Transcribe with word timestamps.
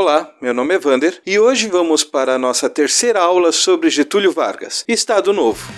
Olá, 0.00 0.30
meu 0.40 0.54
nome 0.54 0.76
é 0.76 0.78
Vander 0.78 1.20
e 1.26 1.40
hoje 1.40 1.66
vamos 1.66 2.04
para 2.04 2.36
a 2.36 2.38
nossa 2.38 2.70
terceira 2.70 3.20
aula 3.20 3.50
sobre 3.50 3.90
Getúlio 3.90 4.30
Vargas, 4.30 4.84
Estado 4.86 5.32
Novo. 5.32 5.72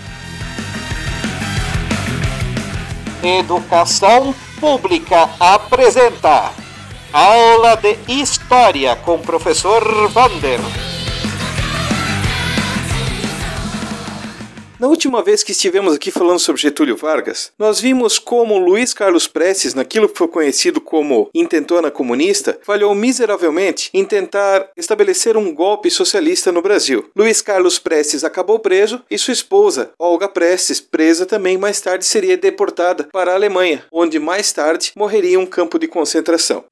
Educação 3.25 4.35
Pública 4.61 5.31
apresenta 5.41 6.53
Aula 7.11 7.77
de 7.77 7.97
História 8.13 8.95
com 8.95 9.15
o 9.15 9.23
professor 9.23 9.83
Vander. 10.11 10.61
Na 14.81 14.89
última 14.89 15.23
vez 15.23 15.43
que 15.43 15.53
estivemos 15.53 15.95
aqui 15.95 16.11
falando 16.11 16.39
sobre 16.39 16.63
Getúlio 16.63 16.97
Vargas, 16.97 17.53
nós 17.59 17.79
vimos 17.79 18.19
como 18.19 18.57
Luiz 18.57 18.95
Carlos 18.95 19.27
Prestes, 19.27 19.75
naquilo 19.75 20.09
que 20.09 20.17
foi 20.17 20.27
conhecido 20.27 20.81
como 20.81 21.29
intentona 21.35 21.91
comunista, 21.91 22.59
falhou 22.63 22.95
miseravelmente 22.95 23.91
em 23.93 24.07
tentar 24.07 24.71
estabelecer 24.75 25.37
um 25.37 25.55
golpe 25.55 25.91
socialista 25.91 26.51
no 26.51 26.63
Brasil. 26.63 27.11
Luiz 27.15 27.43
Carlos 27.43 27.79
Prestes 27.79 28.25
acabou 28.25 28.59
preso 28.59 29.03
e 29.11 29.19
sua 29.19 29.35
esposa, 29.35 29.91
Olga 29.99 30.31
Prestes, 30.31 30.81
presa 30.81 31.27
também, 31.27 31.59
mais 31.59 31.79
tarde 31.79 32.07
seria 32.07 32.39
deportada 32.39 33.07
para 33.13 33.33
a 33.33 33.35
Alemanha, 33.35 33.85
onde 33.93 34.19
mais 34.19 34.51
tarde 34.51 34.93
morreria 34.97 35.35
em 35.35 35.37
um 35.37 35.45
campo 35.45 35.79
de 35.79 35.89
concentração. 35.89 36.65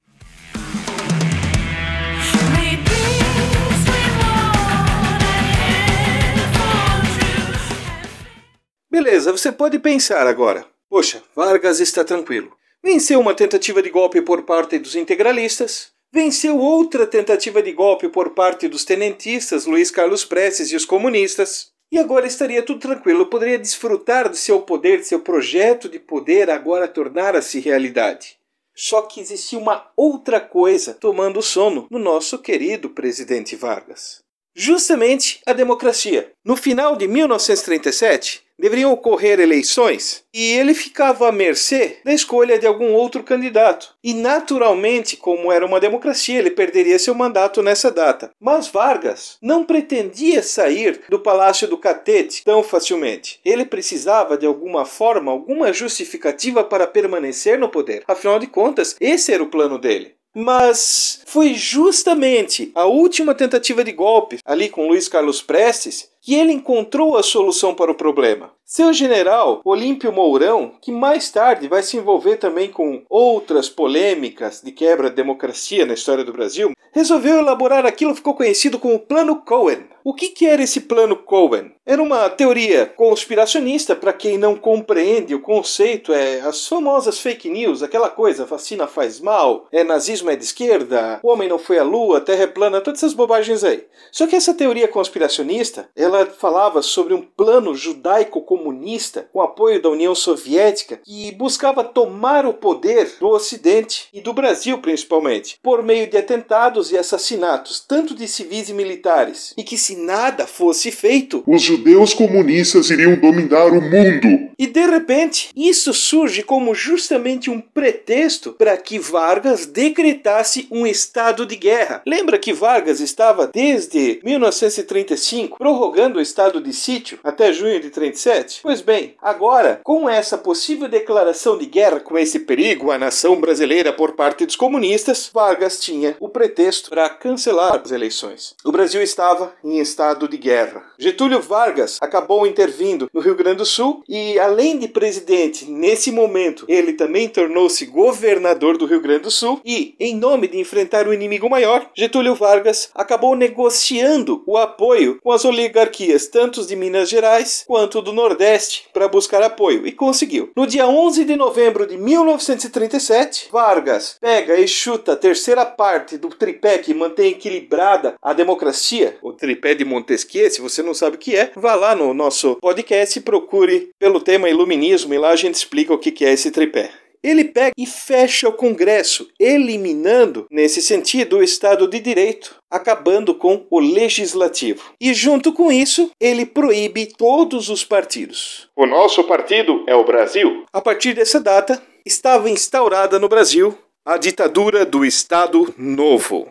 Beleza, 8.91 9.33
você 9.33 9.52
pode 9.52 9.78
pensar 9.78 10.27
agora. 10.27 10.66
Poxa, 10.88 11.23
Vargas 11.37 11.78
está 11.78 12.02
tranquilo. 12.02 12.56
Venceu 12.83 13.20
uma 13.20 13.34
tentativa 13.34 13.83
de 13.83 13.91
golpe 13.91 14.23
por 14.23 14.45
parte 14.45 14.78
dos 14.78 14.95
integralistas, 14.95 15.91
venceu 16.11 16.59
outra 16.59 17.06
tentativa 17.06 17.62
de 17.62 17.73
golpe 17.73 18.09
por 18.09 18.30
parte 18.30 18.66
dos 18.66 18.84
tenentistas, 18.84 19.66
Luiz 19.66 19.91
Carlos 19.91 20.25
Prestes 20.25 20.72
e 20.72 20.77
os 20.77 20.86
comunistas, 20.86 21.70
e 21.92 21.98
agora 21.98 22.27
estaria 22.27 22.62
tudo 22.62 22.80
tranquilo, 22.80 23.27
poderia 23.27 23.58
desfrutar 23.58 24.28
do 24.28 24.36
seu 24.36 24.62
poder, 24.62 25.00
de 25.00 25.06
seu 25.06 25.20
projeto 25.20 25.89
de 25.89 25.98
poder 25.98 26.48
agora 26.50 26.89
tornar-se 26.89 27.61
realidade. 27.61 28.39
Só 28.75 29.02
que 29.02 29.20
existia 29.20 29.58
uma 29.58 29.91
outra 29.97 30.41
coisa 30.41 30.95
tomando 30.95 31.42
sono 31.42 31.89
no 31.91 31.98
nosso 31.98 32.39
querido 32.39 32.91
presidente 32.91 33.56
Vargas. 33.56 34.23
Justamente 34.55 35.41
a 35.47 35.52
democracia. 35.52 36.33
No 36.45 36.56
final 36.56 36.97
de 36.97 37.08
1937, 37.08 38.47
deveriam 38.59 38.92
ocorrer 38.92 39.41
eleições 39.41 40.25
e 40.34 40.53
ele 40.53 40.75
ficava 40.75 41.28
à 41.28 41.33
mercê 41.33 41.98
da 42.05 42.12
escolha 42.12 42.59
de 42.59 42.67
algum 42.67 42.92
outro 42.92 43.23
candidato. 43.23 43.95
E 44.03 44.12
naturalmente, 44.14 45.17
como 45.17 45.53
era 45.53 45.64
uma 45.64 45.81
democracia, 45.81 46.39
ele 46.39 46.51
perderia 46.51 46.98
seu 46.98 47.14
mandato 47.14 47.62
nessa 47.62 47.91
data. 47.91 48.31
Mas 48.41 48.69
Vargas 48.69 49.36
não 49.42 49.64
pretendia 49.64 50.42
sair 50.42 51.01
do 51.09 51.20
Palácio 51.20 51.69
do 51.69 51.79
Catete 51.79 52.45
tão 52.45 52.62
facilmente. 52.62 53.41
Ele 53.45 53.64
precisava 53.64 54.36
de 54.36 54.47
alguma 54.47 54.84
forma, 54.84 55.31
alguma 55.31 55.73
justificativa 55.73 56.64
para 56.64 56.86
permanecer 56.86 57.59
no 57.59 57.69
poder. 57.69 58.03
Afinal 58.06 58.39
de 58.39 58.47
contas, 58.47 58.97
esse 59.01 59.33
era 59.33 59.42
o 59.42 59.51
plano 59.51 59.79
dele. 59.79 60.19
Mas 60.34 61.23
foi 61.27 61.55
justamente 61.55 62.70
a 62.75 62.84
última 62.84 63.34
tentativa 63.34 63.83
de 63.83 63.92
golpe, 63.92 64.39
ali 64.45 64.69
com 64.69 64.86
Luiz 64.86 65.09
Carlos 65.09 65.42
Prestes, 65.42 66.11
que 66.20 66.34
ele 66.34 66.52
encontrou 66.52 67.16
a 67.16 67.22
solução 67.22 67.74
para 67.74 67.91
o 67.91 67.94
problema. 67.94 68.52
Seu 68.70 68.92
general, 68.92 69.62
Olímpio 69.64 70.12
Mourão, 70.12 70.72
que 70.83 70.92
mais 70.92 71.30
tarde 71.30 71.69
vai 71.69 71.83
se 71.83 71.97
envolver 71.97 72.36
também 72.36 72.70
com 72.70 73.02
outras 73.08 73.70
polêmicas 73.70 74.61
de 74.62 74.72
quebra 74.72 75.08
de 75.08 75.16
democracia 75.16 75.86
na 75.86 75.94
história 75.94 76.22
do 76.22 76.34
Brasil, 76.34 76.72
resolveu 76.92 77.39
elaborar 77.39 77.86
aquilo 77.86 78.11
que 78.11 78.19
ficou 78.19 78.34
conhecido 78.34 78.78
como 78.78 78.98
Plano 78.98 79.36
Cohen. 79.36 79.86
O 80.05 80.14
que, 80.14 80.28
que 80.28 80.46
era 80.46 80.62
esse 80.62 80.83
Plano 80.83 81.16
Cohen? 81.16 81.72
Era 81.84 82.02
uma 82.02 82.28
teoria 82.30 82.86
conspiracionista, 82.86 83.96
para 83.96 84.12
quem 84.12 84.39
não 84.39 84.56
compreende 84.56 85.35
o 85.35 85.40
conceito, 85.40 86.12
é 86.12 86.40
as 86.40 86.67
famosas 86.67 87.20
fake 87.20 87.48
news, 87.48 87.83
aquela 87.83 88.08
coisa, 88.08 88.45
vacina 88.45 88.86
faz 88.86 89.20
mal, 89.20 89.67
é 89.73 89.85
nazismo 89.85 90.30
é 90.30 90.36
de 90.36 90.45
esquerda, 90.45 91.20
o 91.23 91.30
homem 91.30 91.48
não 91.48 91.58
foi 91.58 91.79
à 91.79 91.83
lua, 91.83 92.20
terra 92.20 92.45
é 92.45 92.46
plana, 92.46 92.80
todas 92.80 93.00
essas 93.00 93.14
bobagens 93.14 93.64
aí. 93.64 93.85
Só 94.12 94.27
que 94.27 94.36
essa 94.36 94.55
teoria 94.55 94.89
conspiracionista, 94.89 95.89
ela 95.96 96.17
falava 96.27 96.83
sobre 96.83 97.14
um 97.14 97.23
plano 97.23 97.74
judaico-comunista 97.74 99.29
com 99.33 99.40
apoio 99.40 99.80
da 99.80 99.89
União 99.89 100.14
Soviética 100.14 101.01
que 101.05 101.33
buscava 101.33 101.84
tomar 101.84 102.46
o 102.46 102.55
poder 102.55 103.17
do 103.18 103.29
Ocidente 103.29 104.08
e 104.12 104.20
do 104.20 104.33
Brasil 104.33 104.79
principalmente, 104.79 105.58
por 105.62 105.83
meio 105.83 106.08
de 106.08 106.17
atentados 106.17 106.90
e 106.92 106.98
assassinatos, 106.98 107.84
tanto 107.86 108.14
de 108.14 108.27
civis 108.27 108.68
e 108.68 108.73
militares, 108.73 109.55
e 109.56 109.62
que 109.62 109.77
se 109.77 109.96
nada 109.96 110.46
fosse 110.46 110.90
feito, 110.90 111.42
os 111.46 111.62
judeus 111.62 112.14
comunistas 112.14 112.90
iriam 112.90 113.17
dominar 113.17 113.67
o 113.67 113.80
mundo. 113.80 114.48
E 114.58 114.67
de 114.67 114.86
repente, 114.86 115.50
isso 115.56 115.95
surge 115.95 116.42
como 116.42 116.74
justamente 116.74 117.48
um 117.48 117.61
pretexto 117.61 118.52
para 118.52 118.77
que 118.77 118.98
Vargas 118.98 119.67
decretasse 119.67 120.67
um 120.70 120.86
estado 120.86 121.46
de 121.46 121.55
guerra. 121.55 122.02
Lembra 122.06 122.39
que 122.39 122.52
Vargas 122.52 123.00
estava 123.00 123.46
desde 123.46 124.20
1935 124.24 125.58
prorrogando 125.58 125.98
o 125.98 126.20
estado 126.20 126.61
de 126.61 126.73
sítio 126.73 127.19
até 127.25 127.53
junho 127.53 127.81
de 127.81 127.91
37? 127.91 128.61
Pois 128.62 128.81
bem, 128.81 129.17
agora, 129.20 129.81
com 129.82 130.09
essa 130.09 130.38
possível 130.38 130.88
declaração 130.88 131.59
de 131.59 131.67
guerra, 131.67 131.99
com 131.99 132.17
esse 132.17 132.41
perigo 132.41 132.91
à 132.93 132.99
nação 132.99 133.41
brasileira 133.41 133.93
por 133.93 134.12
parte 134.12 134.47
dos 134.47 134.55
comunistas, 134.55 135.31
Vargas 135.35 135.81
tinha 135.81 136.17
o 136.20 136.29
pretexto 136.29 136.91
para 136.91 137.09
cancelar 137.09 137.82
as 137.85 137.91
eleições. 137.91 138.55
O 138.64 138.70
Brasil 138.70 139.03
estava 139.03 139.53
em 139.64 139.79
estado 139.79 140.29
de 140.29 140.37
guerra. 140.37 140.85
Getúlio 140.99 141.41
Vargas 141.41 141.99
acabou 142.00 142.47
intervindo 142.47 143.11
no 143.12 143.20
Rio 143.20 143.35
Grande 143.35 143.59
do 143.59 143.67
Sul 143.67 144.05
e, 144.09 144.38
além 144.38 144.79
de 144.79 144.87
presidente, 144.87 145.65
nesse 145.65 146.12
momento, 146.12 146.65
ele 146.69 146.93
também 146.93 147.29
tornou-se 147.29 147.85
governador 147.87 148.79
do 148.79 148.87
Rio 148.87 149.00
Grande 149.00 149.25
do 149.25 149.31
Sul 149.31 149.61
e, 149.65 149.97
em 149.99 150.15
nome 150.15 150.47
de 150.47 150.59
enfrentar 150.59 151.06
o 151.06 151.11
um 151.11 151.12
inimigo 151.12 151.50
maior, 151.50 151.91
Getúlio 151.97 152.35
Vargas 152.35 152.91
acabou 152.94 153.35
negociando 153.35 154.43
o 154.47 154.56
apoio 154.56 155.19
com 155.23 155.32
as 155.32 155.44
oligarquias, 155.44 155.88
tanto 156.31 156.66
de 156.66 156.76
Minas 156.76 157.08
Gerais 157.08 157.64
quanto 157.66 158.02
do 158.02 158.12
Nordeste, 158.12 158.87
para 158.93 159.08
buscar 159.08 159.43
apoio 159.43 159.87
e 159.87 159.93
conseguiu. 159.93 160.50
No 160.56 160.66
dia 160.66 160.87
11 160.87 161.25
de 161.25 161.37
novembro 161.37 161.87
de 161.87 161.96
1937, 161.96 163.49
Vargas 163.50 164.16
pega 164.20 164.56
e 164.56 164.66
chuta 164.66 165.12
a 165.12 165.16
terceira 165.16 165.64
parte 165.64 166.16
do 166.16 166.28
tripé 166.28 166.78
que 166.78 166.94
mantém 166.94 167.32
equilibrada 167.32 168.14
a 168.22 168.32
democracia, 168.32 169.16
o 169.22 169.32
tripé 169.32 169.75
de 169.75 169.84
Montesquieu, 169.84 170.50
se 170.50 170.60
você 170.60 170.82
não 170.82 170.94
sabe 170.94 171.16
o 171.16 171.19
que 171.19 171.37
é, 171.37 171.50
vá 171.56 171.75
lá 171.75 171.94
no 171.94 172.12
nosso 172.14 172.56
podcast 172.56 173.19
e 173.19 173.22
procure 173.22 173.90
pelo 173.99 174.20
tema 174.20 174.49
iluminismo 174.49 175.14
e 175.14 175.19
lá 175.19 175.31
a 175.31 175.37
gente 175.37 175.55
explica 175.55 175.93
o 175.93 175.99
que 175.99 176.25
é 176.25 176.32
esse 176.32 176.50
tripé. 176.50 176.90
Ele 177.23 177.44
pega 177.44 177.73
e 177.76 177.84
fecha 177.84 178.49
o 178.49 178.52
Congresso, 178.52 179.29
eliminando, 179.40 180.46
nesse 180.50 180.81
sentido, 180.81 181.38
o 181.38 181.43
Estado 181.43 181.88
de 181.88 181.99
Direito, 181.99 182.55
acabando 182.70 183.34
com 183.34 183.67
o 183.69 183.81
Legislativo. 183.81 184.93
E 185.00 185.12
junto 185.12 185.52
com 185.52 185.73
isso, 185.73 186.12
ele 186.20 186.46
proíbe 186.46 187.06
todos 187.06 187.69
os 187.69 187.84
partidos. 187.84 188.69
O 188.76 188.87
nosso 188.87 189.25
partido 189.25 189.84
é 189.88 189.96
o 189.96 190.05
Brasil. 190.05 190.64
A 190.73 190.81
partir 190.81 191.12
dessa 191.12 191.40
data, 191.40 191.82
estava 192.06 192.49
instaurada 192.49 193.19
no 193.19 193.29
Brasil 193.29 193.76
a 194.05 194.17
ditadura 194.17 194.87
do 194.87 195.05
Estado 195.05 195.75
Novo. 195.76 196.49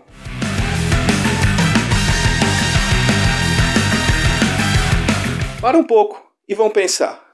Para 5.61 5.77
um 5.77 5.83
pouco 5.83 6.21
e 6.47 6.53
vão 6.53 6.69
pensar: 6.69 7.25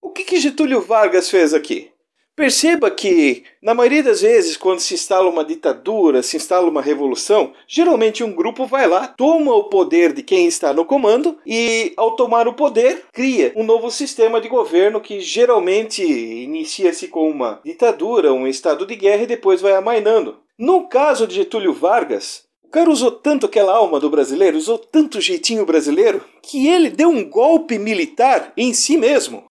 o 0.00 0.10
que, 0.10 0.24
que 0.24 0.40
Getúlio 0.40 0.80
Vargas 0.80 1.30
fez 1.30 1.54
aqui? 1.54 1.91
Perceba 2.34 2.90
que, 2.90 3.44
na 3.62 3.74
maioria 3.74 4.02
das 4.02 4.22
vezes, 4.22 4.56
quando 4.56 4.80
se 4.80 4.94
instala 4.94 5.28
uma 5.28 5.44
ditadura, 5.44 6.22
se 6.22 6.38
instala 6.38 6.66
uma 6.66 6.80
revolução, 6.80 7.52
geralmente 7.68 8.24
um 8.24 8.32
grupo 8.32 8.64
vai 8.64 8.88
lá, 8.88 9.06
toma 9.06 9.54
o 9.54 9.64
poder 9.64 10.14
de 10.14 10.22
quem 10.22 10.46
está 10.46 10.72
no 10.72 10.86
comando 10.86 11.36
e, 11.46 11.92
ao 11.94 12.16
tomar 12.16 12.48
o 12.48 12.54
poder, 12.54 13.04
cria 13.12 13.52
um 13.54 13.62
novo 13.62 13.90
sistema 13.90 14.40
de 14.40 14.48
governo 14.48 14.98
que 14.98 15.20
geralmente 15.20 16.02
inicia-se 16.02 17.08
com 17.08 17.28
uma 17.28 17.60
ditadura, 17.62 18.32
um 18.32 18.46
estado 18.46 18.86
de 18.86 18.96
guerra 18.96 19.24
e 19.24 19.26
depois 19.26 19.60
vai 19.60 19.74
amainando. 19.74 20.38
No 20.58 20.88
caso 20.88 21.26
de 21.26 21.34
Getúlio 21.34 21.74
Vargas, 21.74 22.44
o 22.64 22.68
cara 22.68 22.88
usou 22.88 23.10
tanto 23.10 23.44
aquela 23.44 23.74
alma 23.74 24.00
do 24.00 24.08
brasileiro, 24.08 24.56
usou 24.56 24.78
tanto 24.78 25.20
jeitinho 25.20 25.66
brasileiro, 25.66 26.24
que 26.42 26.66
ele 26.66 26.88
deu 26.88 27.10
um 27.10 27.28
golpe 27.28 27.78
militar 27.78 28.54
em 28.56 28.72
si 28.72 28.96
mesmo. 28.96 29.44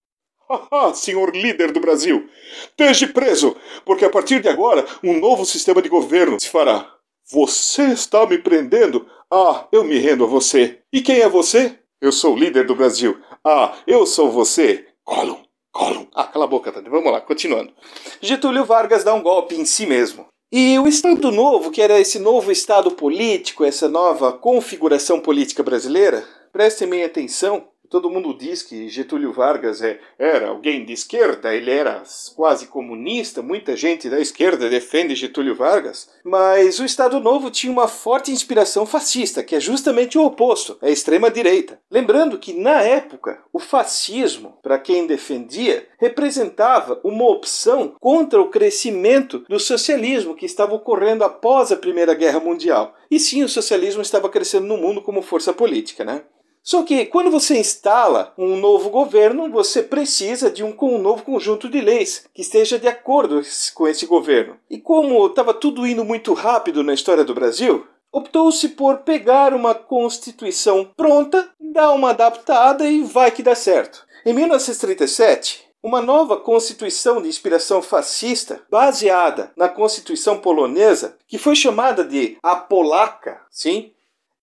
Ah, 0.72 0.94
senhor 0.94 1.36
líder 1.36 1.72
do 1.72 1.80
Brasil, 1.80 2.28
esteja 2.64 3.08
preso, 3.08 3.56
porque 3.86 4.06
a 4.06 4.10
partir 4.10 4.42
de 4.42 4.50
agora 4.50 4.86
um 5.04 5.20
novo 5.20 5.46
sistema 5.46 5.82
de 5.82 5.90
governo 5.90 6.40
se 6.40 6.50
fará. 6.50 6.92
Você 7.32 7.94
está 7.94 8.26
me 8.26 8.38
prendendo? 8.38 9.08
Ah, 9.32 9.68
eu 9.72 9.84
me 9.84 9.98
rendo 9.98 10.24
a 10.24 10.28
você. 10.28 10.80
E 10.92 11.02
quem 11.02 11.20
é 11.20 11.30
você? 11.30 11.78
Eu 12.02 12.12
sou 12.12 12.34
o 12.34 12.38
líder 12.38 12.66
do 12.66 12.76
Brasil. 12.76 13.18
Ah, 13.46 13.74
eu 13.88 14.06
sou 14.06 14.30
você. 14.30 14.88
Colum, 15.04 15.38
Colum. 15.72 16.08
Ah, 16.14 16.26
cala 16.26 16.46
a 16.46 16.48
boca, 16.48 16.72
Tânia. 16.72 16.90
Vamos 16.90 17.12
lá, 17.12 17.22
continuando. 17.22 17.72
Getúlio 18.20 18.66
Vargas 18.66 19.04
dá 19.04 19.14
um 19.14 19.22
golpe 19.22 19.56
em 19.56 19.66
si 19.66 19.86
mesmo. 19.86 20.26
E 20.52 20.78
o 20.80 20.88
Estado 20.88 21.32
Novo, 21.32 21.72
que 21.72 21.82
era 21.82 21.98
esse 21.98 22.20
novo 22.20 22.52
Estado 22.52 22.92
político, 22.92 23.64
essa 23.64 23.88
nova 23.88 24.34
configuração 24.34 25.22
política 25.22 25.64
brasileira, 25.64 26.28
prestem 26.52 26.90
bem 26.90 27.04
atenção, 27.06 27.70
Todo 27.92 28.10
mundo 28.10 28.34
diz 28.34 28.64
que 28.64 28.88
Getúlio 28.88 29.34
Vargas 29.34 29.82
é, 29.82 30.00
era 30.18 30.48
alguém 30.48 30.86
de 30.86 30.94
esquerda, 30.94 31.54
ele 31.54 31.70
era 31.70 32.02
quase 32.38 32.68
comunista, 32.68 33.42
muita 33.42 33.76
gente 33.76 34.10
da 34.10 34.18
esquerda 34.18 34.70
defende 34.70 35.14
Getúlio 35.14 35.56
Vargas, 35.56 36.10
mas 36.24 36.80
o 36.80 36.86
Estado 36.86 37.20
Novo 37.20 37.52
tinha 37.52 37.70
uma 37.70 37.90
forte 37.90 38.32
inspiração 38.32 38.86
fascista, 38.86 39.44
que 39.44 39.58
é 39.58 39.60
justamente 39.60 40.18
o 40.18 40.24
oposto, 40.24 40.78
a 40.82 40.90
extrema-direita. 40.90 41.82
Lembrando 41.92 42.40
que, 42.40 42.54
na 42.54 42.82
época, 42.82 43.44
o 43.52 43.60
fascismo, 43.60 44.58
para 44.64 44.80
quem 44.80 45.06
defendia, 45.06 45.86
representava 46.00 46.98
uma 47.04 47.26
opção 47.26 47.96
contra 48.00 48.42
o 48.42 48.50
crescimento 48.50 49.40
do 49.50 49.60
socialismo 49.60 50.34
que 50.34 50.46
estava 50.46 50.74
ocorrendo 50.76 51.26
após 51.26 51.74
a 51.74 51.76
Primeira 51.76 52.14
Guerra 52.14 52.40
Mundial. 52.40 52.96
E 53.12 53.20
sim, 53.20 53.44
o 53.44 53.50
socialismo 53.50 54.02
estava 54.02 54.30
crescendo 54.30 54.66
no 54.68 54.78
mundo 54.78 55.02
como 55.02 55.22
força 55.22 55.52
política, 55.52 56.06
né? 56.06 56.22
Só 56.64 56.84
que 56.84 57.06
quando 57.06 57.32
você 57.32 57.60
instala 57.60 58.34
um 58.38 58.56
novo 58.56 58.90
governo, 58.90 59.50
você 59.50 59.82
precisa 59.82 60.50
de 60.50 60.64
um, 60.64 60.76
um 60.82 60.98
novo 61.00 61.24
conjunto 61.24 61.68
de 61.68 61.82
leis 61.82 62.26
que 62.34 62.42
esteja 62.42 62.78
de 62.78 62.88
acordo 62.88 63.42
com 63.74 63.88
esse 63.88 64.06
governo. 64.06 64.58
E 64.70 64.78
como 64.78 65.26
estava 65.26 65.54
tudo 65.54 65.88
indo 65.88 66.06
muito 66.06 66.34
rápido 66.34 66.84
na 66.84 66.94
história 66.94 67.24
do 67.24 67.34
Brasil, 67.34 67.88
optou-se 68.12 68.70
por 68.70 68.98
pegar 69.00 69.54
uma 69.54 69.74
constituição 69.74 70.90
pronta, 70.96 71.50
dar 71.60 71.92
uma 71.94 72.12
adaptada 72.12 72.88
e 72.88 73.02
vai 73.02 73.32
que 73.32 73.42
dá 73.42 73.56
certo. 73.56 74.06
Em 74.26 74.34
1937, 74.34 75.72
uma 75.82 76.02
nova 76.02 76.38
constituição 76.38 77.22
de 77.22 77.28
inspiração 77.28 77.82
fascista, 77.82 78.62
baseada 78.70 79.52
na 79.56 79.68
constituição 79.68 80.38
polonesa, 80.38 81.18
que 81.28 81.40
foi 81.40 81.56
chamada 81.56 82.04
de 82.04 82.38
a 82.44 82.56
Polaca, 82.56 83.42
sim, 83.50 83.92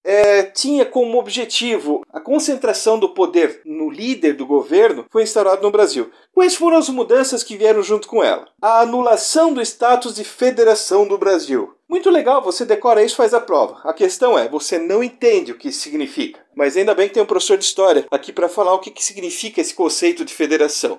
é, 0.05 0.43
tinha 0.43 0.87
como 0.87 1.19
objetivo 1.19 2.03
a 2.13 2.21
concentração 2.21 2.99
do 2.99 3.11
poder 3.11 3.61
no 3.65 3.91
líder 3.91 4.35
do 4.35 4.47
governo, 4.47 5.05
foi 5.11 5.23
instaurado 5.23 5.63
no 5.63 5.71
Brasil. 5.71 6.11
Quais 6.33 6.55
foram 6.55 6.79
as 6.79 6.89
mudanças 6.89 7.43
que 7.43 7.57
vieram 7.57 7.83
junto 7.83 8.09
com 8.09 8.23
ela? 8.23 8.47
A 8.61 8.81
anulação 8.81 9.53
do 9.53 9.61
status 9.61 10.15
de 10.15 10.25
federação 10.25 11.07
do 11.07 11.19
Brasil. 11.19 11.75
Muito 11.89 12.11
legal, 12.11 12.43
você 12.43 12.65
decora 12.65 13.03
isso, 13.03 13.17
faz 13.17 13.33
a 13.33 13.41
prova. 13.41 13.81
A 13.83 13.95
questão 13.95 14.39
é, 14.39 14.47
você 14.49 14.79
não 14.79 15.03
entende 15.03 15.53
o 15.53 15.57
que 15.57 15.69
isso 15.69 15.81
significa. 15.81 16.41
Mas 16.55 16.77
ainda 16.77 16.95
bem 16.95 17.09
que 17.09 17.15
tem 17.15 17.23
um 17.23 17.27
professor 17.27 17.57
de 17.57 17.65
história 17.65 18.07
aqui 18.11 18.33
para 18.33 18.49
falar 18.49 18.75
o 18.75 18.79
que, 18.79 18.91
que 18.91 19.03
significa 19.03 19.61
esse 19.61 19.75
conceito 19.75 20.25
de 20.25 20.35
federação. 20.35 20.99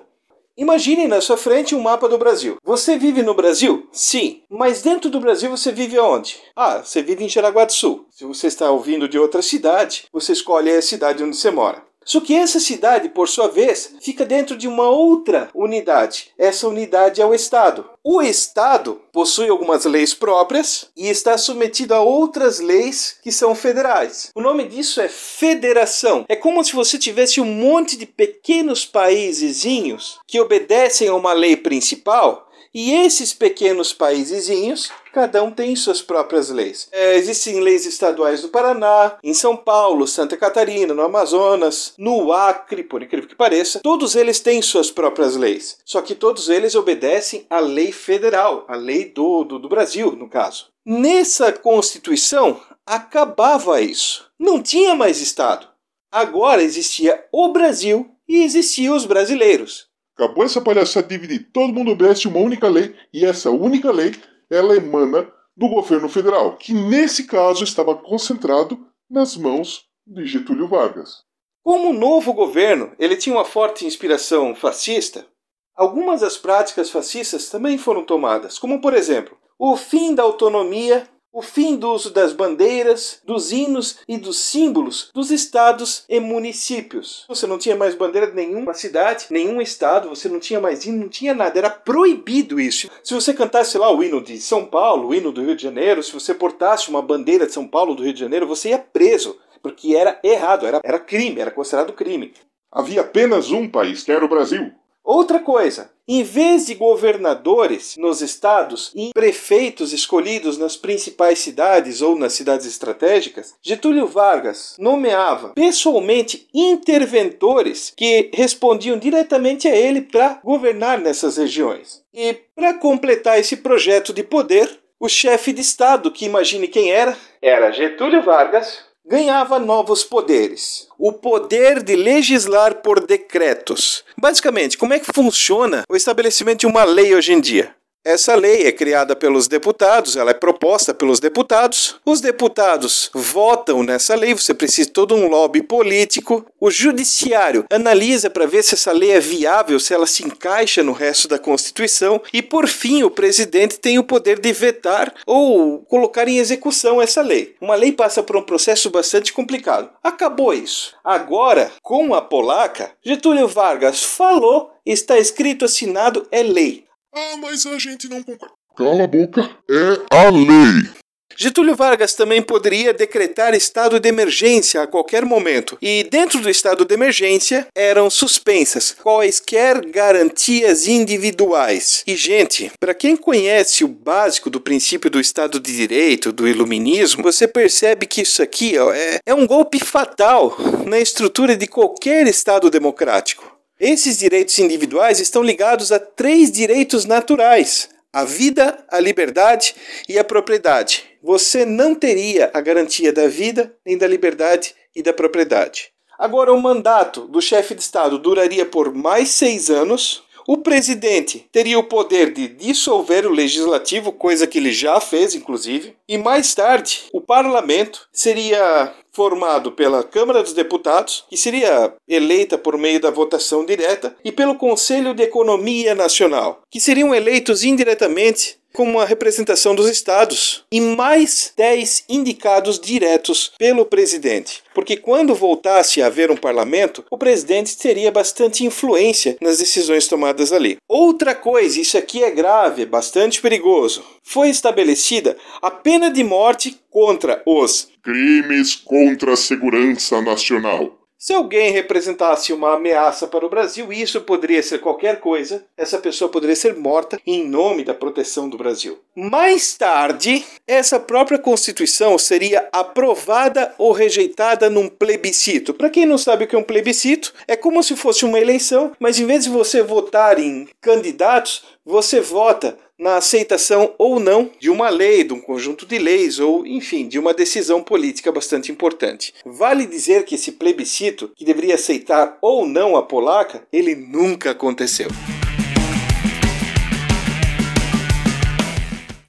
Imagine 0.56 1.06
na 1.06 1.20
sua 1.20 1.36
frente 1.36 1.74
um 1.74 1.80
mapa 1.80 2.08
do 2.08 2.18
Brasil. 2.18 2.58
Você 2.62 2.98
vive 2.98 3.22
no 3.22 3.34
Brasil? 3.34 3.88
Sim. 3.92 4.42
Mas 4.50 4.82
dentro 4.82 5.08
do 5.08 5.20
Brasil 5.20 5.50
você 5.50 5.72
vive 5.72 5.98
onde? 5.98 6.36
Ah, 6.54 6.78
você 6.78 7.02
vive 7.02 7.24
em 7.24 7.28
Jaraguá 7.28 7.64
do 7.64 7.72
Sul. 7.72 8.06
Se 8.10 8.24
você 8.24 8.46
está 8.46 8.70
ouvindo 8.70 9.08
de 9.08 9.18
outra 9.18 9.42
cidade, 9.42 10.04
você 10.12 10.32
escolhe 10.32 10.70
a 10.70 10.82
cidade 10.82 11.22
onde 11.22 11.36
você 11.36 11.50
mora. 11.50 11.89
Só 12.04 12.20
que 12.20 12.34
essa 12.34 12.58
cidade, 12.58 13.08
por 13.08 13.28
sua 13.28 13.48
vez, 13.48 13.94
fica 14.00 14.24
dentro 14.24 14.56
de 14.56 14.66
uma 14.66 14.88
outra 14.88 15.50
unidade. 15.54 16.30
Essa 16.38 16.66
unidade 16.66 17.20
é 17.20 17.26
o 17.26 17.34
Estado. 17.34 17.88
O 18.02 18.22
Estado 18.22 19.00
possui 19.12 19.48
algumas 19.48 19.84
leis 19.84 20.14
próprias 20.14 20.88
e 20.96 21.08
está 21.08 21.36
submetido 21.36 21.94
a 21.94 22.00
outras 22.00 22.58
leis 22.58 23.16
que 23.22 23.30
são 23.30 23.54
federais. 23.54 24.30
O 24.34 24.40
nome 24.40 24.66
disso 24.66 25.00
é 25.00 25.08
federação. 25.08 26.24
É 26.28 26.34
como 26.34 26.64
se 26.64 26.74
você 26.74 26.98
tivesse 26.98 27.40
um 27.40 27.44
monte 27.44 27.96
de 27.96 28.06
pequenos 28.06 28.86
paísezinhos 28.86 30.18
que 30.26 30.40
obedecem 30.40 31.08
a 31.08 31.14
uma 31.14 31.34
lei 31.34 31.56
principal 31.56 32.50
e 32.72 32.92
esses 32.92 33.34
pequenos 33.34 33.92
paísezinhos, 33.92 34.90
cada 35.12 35.42
um 35.42 35.50
tem 35.50 35.74
suas 35.76 36.00
próprias 36.02 36.50
leis. 36.50 36.88
É, 36.92 37.16
existem 37.16 37.60
leis 37.60 37.86
estaduais 37.86 38.42
no 38.42 38.48
Paraná, 38.48 39.18
em 39.22 39.34
São 39.34 39.56
Paulo, 39.56 40.06
Santa 40.06 40.36
Catarina, 40.36 40.94
no 40.94 41.02
Amazonas, 41.02 41.94
no 41.98 42.32
Acre, 42.32 42.82
por 42.82 43.02
incrível 43.02 43.28
que 43.28 43.34
pareça. 43.34 43.80
Todos 43.80 44.14
eles 44.16 44.40
têm 44.40 44.62
suas 44.62 44.90
próprias 44.90 45.36
leis. 45.36 45.78
Só 45.84 46.00
que 46.00 46.14
todos 46.14 46.48
eles 46.48 46.74
obedecem 46.74 47.46
à 47.50 47.60
lei 47.60 47.92
federal, 47.92 48.64
à 48.68 48.76
lei 48.76 49.06
do, 49.06 49.44
do, 49.44 49.58
do 49.58 49.68
Brasil, 49.68 50.12
no 50.12 50.28
caso. 50.28 50.68
Nessa 50.84 51.52
Constituição, 51.52 52.60
acabava 52.86 53.80
isso. 53.80 54.26
Não 54.38 54.62
tinha 54.62 54.94
mais 54.94 55.20
Estado. 55.20 55.68
Agora 56.10 56.62
existia 56.62 57.24
o 57.30 57.52
Brasil 57.52 58.10
e 58.28 58.42
existiam 58.42 58.96
os 58.96 59.04
brasileiros. 59.04 59.88
Acabou 60.16 60.44
essa 60.44 60.60
palhaçada 60.60 61.06
de 61.06 61.14
dividir. 61.16 61.48
Todo 61.52 61.72
mundo 61.72 61.92
obedece 61.92 62.26
uma 62.26 62.40
única 62.40 62.68
lei 62.68 62.94
e 63.12 63.24
essa 63.24 63.50
única 63.50 63.90
lei 63.90 64.12
ela 64.50 64.76
emana 64.76 65.30
do 65.56 65.68
governo 65.68 66.08
federal, 66.08 66.56
que 66.56 66.72
nesse 66.72 67.26
caso 67.26 67.64
estava 67.64 67.94
concentrado 67.94 68.86
nas 69.08 69.36
mãos 69.36 69.84
de 70.06 70.26
Getúlio 70.26 70.68
Vargas. 70.68 71.22
Como 71.62 71.90
o 71.90 71.92
novo 71.92 72.32
governo 72.32 72.92
ele 72.98 73.16
tinha 73.16 73.36
uma 73.36 73.44
forte 73.44 73.86
inspiração 73.86 74.54
fascista, 74.54 75.26
algumas 75.74 76.22
das 76.22 76.36
práticas 76.36 76.90
fascistas 76.90 77.50
também 77.50 77.76
foram 77.78 78.04
tomadas, 78.04 78.58
como 78.58 78.80
por 78.80 78.94
exemplo, 78.94 79.36
o 79.58 79.76
fim 79.76 80.14
da 80.14 80.22
autonomia 80.22 81.06
o 81.32 81.42
fim 81.42 81.76
do 81.76 81.92
uso 81.92 82.10
das 82.10 82.32
bandeiras, 82.32 83.20
dos 83.24 83.52
hinos 83.52 83.98
e 84.08 84.18
dos 84.18 84.38
símbolos 84.38 85.10
dos 85.14 85.30
estados 85.30 86.04
e 86.08 86.18
municípios. 86.18 87.24
Você 87.28 87.46
não 87.46 87.58
tinha 87.58 87.76
mais 87.76 87.94
bandeira 87.94 88.26
de 88.26 88.34
nenhuma 88.34 88.74
cidade, 88.74 89.26
nenhum 89.30 89.60
estado, 89.60 90.08
você 90.08 90.28
não 90.28 90.40
tinha 90.40 90.60
mais 90.60 90.84
hino, 90.84 90.98
não 90.98 91.08
tinha 91.08 91.34
nada, 91.34 91.58
era 91.58 91.70
proibido 91.70 92.58
isso. 92.58 92.90
Se 93.02 93.14
você 93.14 93.32
cantasse 93.32 93.78
lá 93.78 93.92
o 93.92 94.02
hino 94.02 94.20
de 94.20 94.40
São 94.40 94.64
Paulo, 94.64 95.08
o 95.08 95.14
hino 95.14 95.30
do 95.30 95.42
Rio 95.42 95.54
de 95.54 95.62
Janeiro, 95.62 96.02
se 96.02 96.12
você 96.12 96.34
portasse 96.34 96.88
uma 96.88 97.02
bandeira 97.02 97.46
de 97.46 97.52
São 97.52 97.66
Paulo, 97.66 97.94
do 97.94 98.02
Rio 98.02 98.12
de 98.12 98.20
Janeiro, 98.20 98.46
você 98.46 98.70
ia 98.70 98.78
preso, 98.78 99.38
porque 99.62 99.94
era 99.94 100.18
errado, 100.22 100.66
era, 100.66 100.80
era 100.82 100.98
crime, 100.98 101.40
era 101.40 101.50
considerado 101.50 101.92
crime. 101.92 102.32
Havia 102.72 103.00
apenas 103.00 103.50
um 103.50 103.68
país, 103.68 104.04
que 104.04 104.12
era 104.12 104.24
o 104.24 104.28
Brasil. 104.28 104.72
Outra 105.04 105.40
coisa, 105.40 105.90
em 106.06 106.22
vez 106.22 106.66
de 106.66 106.74
governadores 106.74 107.96
nos 107.96 108.20
estados 108.20 108.92
e 108.94 109.10
prefeitos 109.14 109.92
escolhidos 109.92 110.58
nas 110.58 110.76
principais 110.76 111.38
cidades 111.38 112.02
ou 112.02 112.16
nas 112.16 112.32
cidades 112.32 112.66
estratégicas, 112.66 113.54
Getúlio 113.62 114.06
Vargas 114.06 114.76
nomeava 114.78 115.50
pessoalmente 115.50 116.48
interventores 116.52 117.92
que 117.96 118.30
respondiam 118.34 118.98
diretamente 118.98 119.68
a 119.68 119.74
ele 119.74 120.02
para 120.02 120.40
governar 120.44 120.98
nessas 121.00 121.36
regiões. 121.36 122.02
E 122.12 122.34
para 122.54 122.74
completar 122.74 123.38
esse 123.38 123.56
projeto 123.56 124.12
de 124.12 124.22
poder, 124.22 124.68
o 124.98 125.08
chefe 125.08 125.52
de 125.52 125.62
Estado, 125.62 126.10
que 126.10 126.26
imagine 126.26 126.68
quem 126.68 126.90
era, 126.90 127.16
era 127.40 127.72
Getúlio 127.72 128.22
Vargas, 128.22 128.89
ganhava 129.10 129.58
novos 129.58 130.04
poderes. 130.04 130.86
O 130.96 131.12
poder 131.12 131.82
de 131.82 131.96
legislar 131.96 132.76
por 132.76 133.04
decretos. 133.04 134.04
Basicamente, 134.16 134.78
como 134.78 134.94
é 134.94 135.00
que 135.00 135.12
funciona 135.12 135.82
o 135.90 135.96
estabelecimento 135.96 136.60
de 136.60 136.66
uma 136.68 136.84
lei 136.84 137.12
hoje 137.12 137.32
em 137.32 137.40
dia? 137.40 137.74
Essa 138.02 138.34
lei 138.34 138.66
é 138.66 138.72
criada 138.72 139.14
pelos 139.14 139.46
deputados, 139.46 140.16
ela 140.16 140.30
é 140.30 140.34
proposta 140.34 140.94
pelos 140.94 141.20
deputados. 141.20 141.96
Os 142.02 142.22
deputados 142.22 143.10
votam 143.12 143.82
nessa 143.82 144.14
lei, 144.14 144.32
você 144.32 144.54
precisa 144.54 144.86
de 144.86 144.92
todo 144.92 145.14
um 145.14 145.28
lobby 145.28 145.62
político. 145.62 146.46
O 146.58 146.70
judiciário 146.70 147.66
analisa 147.70 148.30
para 148.30 148.46
ver 148.46 148.64
se 148.64 148.74
essa 148.74 148.90
lei 148.90 149.10
é 149.10 149.20
viável, 149.20 149.78
se 149.78 149.92
ela 149.92 150.06
se 150.06 150.24
encaixa 150.24 150.82
no 150.82 150.92
resto 150.92 151.28
da 151.28 151.38
Constituição. 151.38 152.22
E 152.32 152.40
por 152.40 152.66
fim, 152.66 153.02
o 153.02 153.10
presidente 153.10 153.78
tem 153.78 153.98
o 153.98 154.04
poder 154.04 154.40
de 154.40 154.50
vetar 154.50 155.12
ou 155.26 155.80
colocar 155.80 156.26
em 156.26 156.38
execução 156.38 157.02
essa 157.02 157.20
lei. 157.20 157.54
Uma 157.60 157.74
lei 157.74 157.92
passa 157.92 158.22
por 158.22 158.34
um 158.34 158.42
processo 158.42 158.88
bastante 158.88 159.30
complicado. 159.30 159.90
Acabou 160.02 160.54
isso. 160.54 160.94
Agora, 161.04 161.70
com 161.82 162.14
a 162.14 162.22
polaca, 162.22 162.92
Getúlio 163.04 163.46
Vargas 163.46 164.02
falou, 164.02 164.70
está 164.86 165.18
escrito, 165.18 165.66
assinado, 165.66 166.26
é 166.32 166.42
lei. 166.42 166.88
Ah, 167.12 167.36
mas 167.38 167.66
a 167.66 167.78
gente 167.78 168.08
não 168.08 168.22
concorda. 168.22 168.54
Cala 168.76 169.04
a 169.04 169.06
boca, 169.06 169.42
é 169.68 170.16
a 170.16 170.30
lei. 170.30 171.00
Getúlio 171.42 171.74
Vargas 171.74 172.12
também 172.12 172.42
poderia 172.42 172.92
decretar 172.92 173.54
estado 173.54 173.98
de 173.98 174.06
emergência 174.06 174.82
a 174.82 174.86
qualquer 174.86 175.24
momento, 175.24 175.78
e 175.80 176.04
dentro 176.04 176.38
do 176.38 176.50
estado 176.50 176.84
de 176.84 176.92
emergência 176.92 177.66
eram 177.74 178.10
suspensas 178.10 178.92
quaisquer 178.92 179.86
garantias 179.86 180.86
individuais. 180.86 182.02
E, 182.06 182.14
gente, 182.14 182.70
para 182.78 182.92
quem 182.92 183.16
conhece 183.16 183.82
o 183.82 183.88
básico 183.88 184.50
do 184.50 184.60
princípio 184.60 185.10
do 185.10 185.18
Estado 185.18 185.58
de 185.58 185.74
Direito, 185.74 186.30
do 186.30 186.46
Iluminismo, 186.46 187.22
você 187.22 187.48
percebe 187.48 188.04
que 188.04 188.20
isso 188.20 188.42
aqui 188.42 188.76
ó, 188.76 188.92
é, 188.92 189.18
é 189.24 189.32
um 189.32 189.46
golpe 189.46 189.80
fatal 189.80 190.54
na 190.84 191.00
estrutura 191.00 191.56
de 191.56 191.66
qualquer 191.66 192.26
Estado 192.26 192.68
democrático. 192.68 193.49
Esses 193.80 194.18
direitos 194.18 194.58
individuais 194.58 195.20
estão 195.20 195.42
ligados 195.42 195.90
a 195.90 195.98
três 195.98 196.52
direitos 196.52 197.06
naturais: 197.06 197.88
a 198.12 198.24
vida, 198.24 198.84
a 198.90 199.00
liberdade 199.00 199.74
e 200.06 200.18
a 200.18 200.24
propriedade. 200.24 201.04
Você 201.22 201.64
não 201.64 201.94
teria 201.94 202.50
a 202.52 202.60
garantia 202.60 203.10
da 203.10 203.26
vida, 203.26 203.74
nem 203.86 203.96
da 203.96 204.06
liberdade 204.06 204.74
e 204.94 205.02
da 205.02 205.14
propriedade. 205.14 205.92
Agora, 206.18 206.52
o 206.52 206.60
mandato 206.60 207.26
do 207.26 207.40
chefe 207.40 207.74
de 207.74 207.80
Estado 207.80 208.18
duraria 208.18 208.66
por 208.66 208.94
mais 208.94 209.30
seis 209.30 209.70
anos. 209.70 210.22
O 210.52 210.58
presidente 210.58 211.46
teria 211.52 211.78
o 211.78 211.84
poder 211.84 212.32
de 212.32 212.48
dissolver 212.48 213.24
o 213.24 213.30
legislativo, 213.30 214.10
coisa 214.10 214.48
que 214.48 214.58
ele 214.58 214.72
já 214.72 214.98
fez, 214.98 215.32
inclusive, 215.32 215.94
e 216.08 216.18
mais 216.18 216.52
tarde 216.56 217.02
o 217.12 217.20
parlamento 217.20 218.08
seria 218.12 218.92
formado 219.12 219.70
pela 219.70 220.02
Câmara 220.02 220.42
dos 220.42 220.52
Deputados, 220.52 221.24
que 221.30 221.36
seria 221.36 221.94
eleita 222.08 222.58
por 222.58 222.76
meio 222.76 223.00
da 223.00 223.12
votação 223.12 223.64
direta, 223.64 224.16
e 224.24 224.32
pelo 224.32 224.56
Conselho 224.56 225.14
de 225.14 225.22
Economia 225.22 225.94
Nacional, 225.94 226.62
que 226.68 226.80
seriam 226.80 227.14
eleitos 227.14 227.62
indiretamente 227.62 228.58
como 228.72 229.00
a 229.00 229.04
representação 229.04 229.74
dos 229.74 229.88
estados, 229.88 230.64
e 230.72 230.80
mais 230.80 231.52
10 231.56 232.04
indicados 232.08 232.78
diretos 232.78 233.52
pelo 233.58 233.84
presidente. 233.84 234.62
Porque 234.74 234.96
quando 234.96 235.34
voltasse 235.34 236.00
a 236.00 236.06
haver 236.06 236.30
um 236.30 236.36
parlamento, 236.36 237.04
o 237.10 237.18
presidente 237.18 237.76
teria 237.76 238.10
bastante 238.10 238.64
influência 238.64 239.36
nas 239.40 239.58
decisões 239.58 240.06
tomadas 240.06 240.52
ali. 240.52 240.78
Outra 240.88 241.34
coisa, 241.34 241.80
isso 241.80 241.98
aqui 241.98 242.22
é 242.22 242.30
grave, 242.30 242.82
é 242.82 242.86
bastante 242.86 243.40
perigoso. 243.40 244.04
Foi 244.22 244.48
estabelecida 244.48 245.36
a 245.60 245.70
pena 245.70 246.10
de 246.10 246.22
morte 246.22 246.80
contra 246.90 247.42
os 247.46 247.88
crimes 248.02 248.74
contra 248.74 249.34
a 249.34 249.36
segurança 249.36 250.20
nacional. 250.20 250.99
Se 251.22 251.34
alguém 251.34 251.70
representasse 251.70 252.50
uma 252.50 252.76
ameaça 252.76 253.26
para 253.26 253.44
o 253.44 253.50
Brasil, 253.50 253.92
isso 253.92 254.22
poderia 254.22 254.62
ser 254.62 254.78
qualquer 254.78 255.20
coisa, 255.20 255.66
essa 255.76 255.98
pessoa 255.98 256.30
poderia 256.30 256.56
ser 256.56 256.74
morta 256.76 257.20
em 257.26 257.46
nome 257.46 257.84
da 257.84 257.92
proteção 257.92 258.48
do 258.48 258.56
Brasil. 258.56 258.98
Mais 259.14 259.74
tarde, 259.74 260.42
essa 260.66 260.98
própria 260.98 261.38
Constituição 261.38 262.16
seria 262.16 262.66
aprovada 262.72 263.74
ou 263.76 263.92
rejeitada 263.92 264.70
num 264.70 264.88
plebiscito. 264.88 265.74
Para 265.74 265.90
quem 265.90 266.06
não 266.06 266.16
sabe 266.16 266.44
o 266.44 266.48
que 266.48 266.56
é 266.56 266.58
um 266.58 266.62
plebiscito, 266.62 267.34
é 267.46 267.54
como 267.54 267.82
se 267.82 267.94
fosse 267.96 268.24
uma 268.24 268.40
eleição, 268.40 268.92
mas 268.98 269.20
em 269.20 269.26
vez 269.26 269.44
de 269.44 269.50
você 269.50 269.82
votar 269.82 270.38
em 270.38 270.66
candidatos, 270.80 271.62
você 271.84 272.20
vota 272.20 272.78
na 272.98 273.16
aceitação 273.16 273.94
ou 273.96 274.20
não 274.20 274.50
de 274.58 274.68
uma 274.68 274.90
lei, 274.90 275.24
de 275.24 275.32
um 275.32 275.40
conjunto 275.40 275.86
de 275.86 275.98
leis 275.98 276.38
ou, 276.38 276.66
enfim, 276.66 277.08
de 277.08 277.18
uma 277.18 277.32
decisão 277.32 277.82
política 277.82 278.30
bastante 278.30 278.70
importante. 278.70 279.32
Vale 279.44 279.86
dizer 279.86 280.24
que 280.24 280.34
esse 280.34 280.52
plebiscito, 280.52 281.32
que 281.34 281.44
deveria 281.44 281.76
aceitar 281.76 282.38
ou 282.42 282.66
não 282.66 282.96
a 282.96 283.02
polaca, 283.02 283.66
ele 283.72 283.94
nunca 283.94 284.50
aconteceu. 284.50 285.08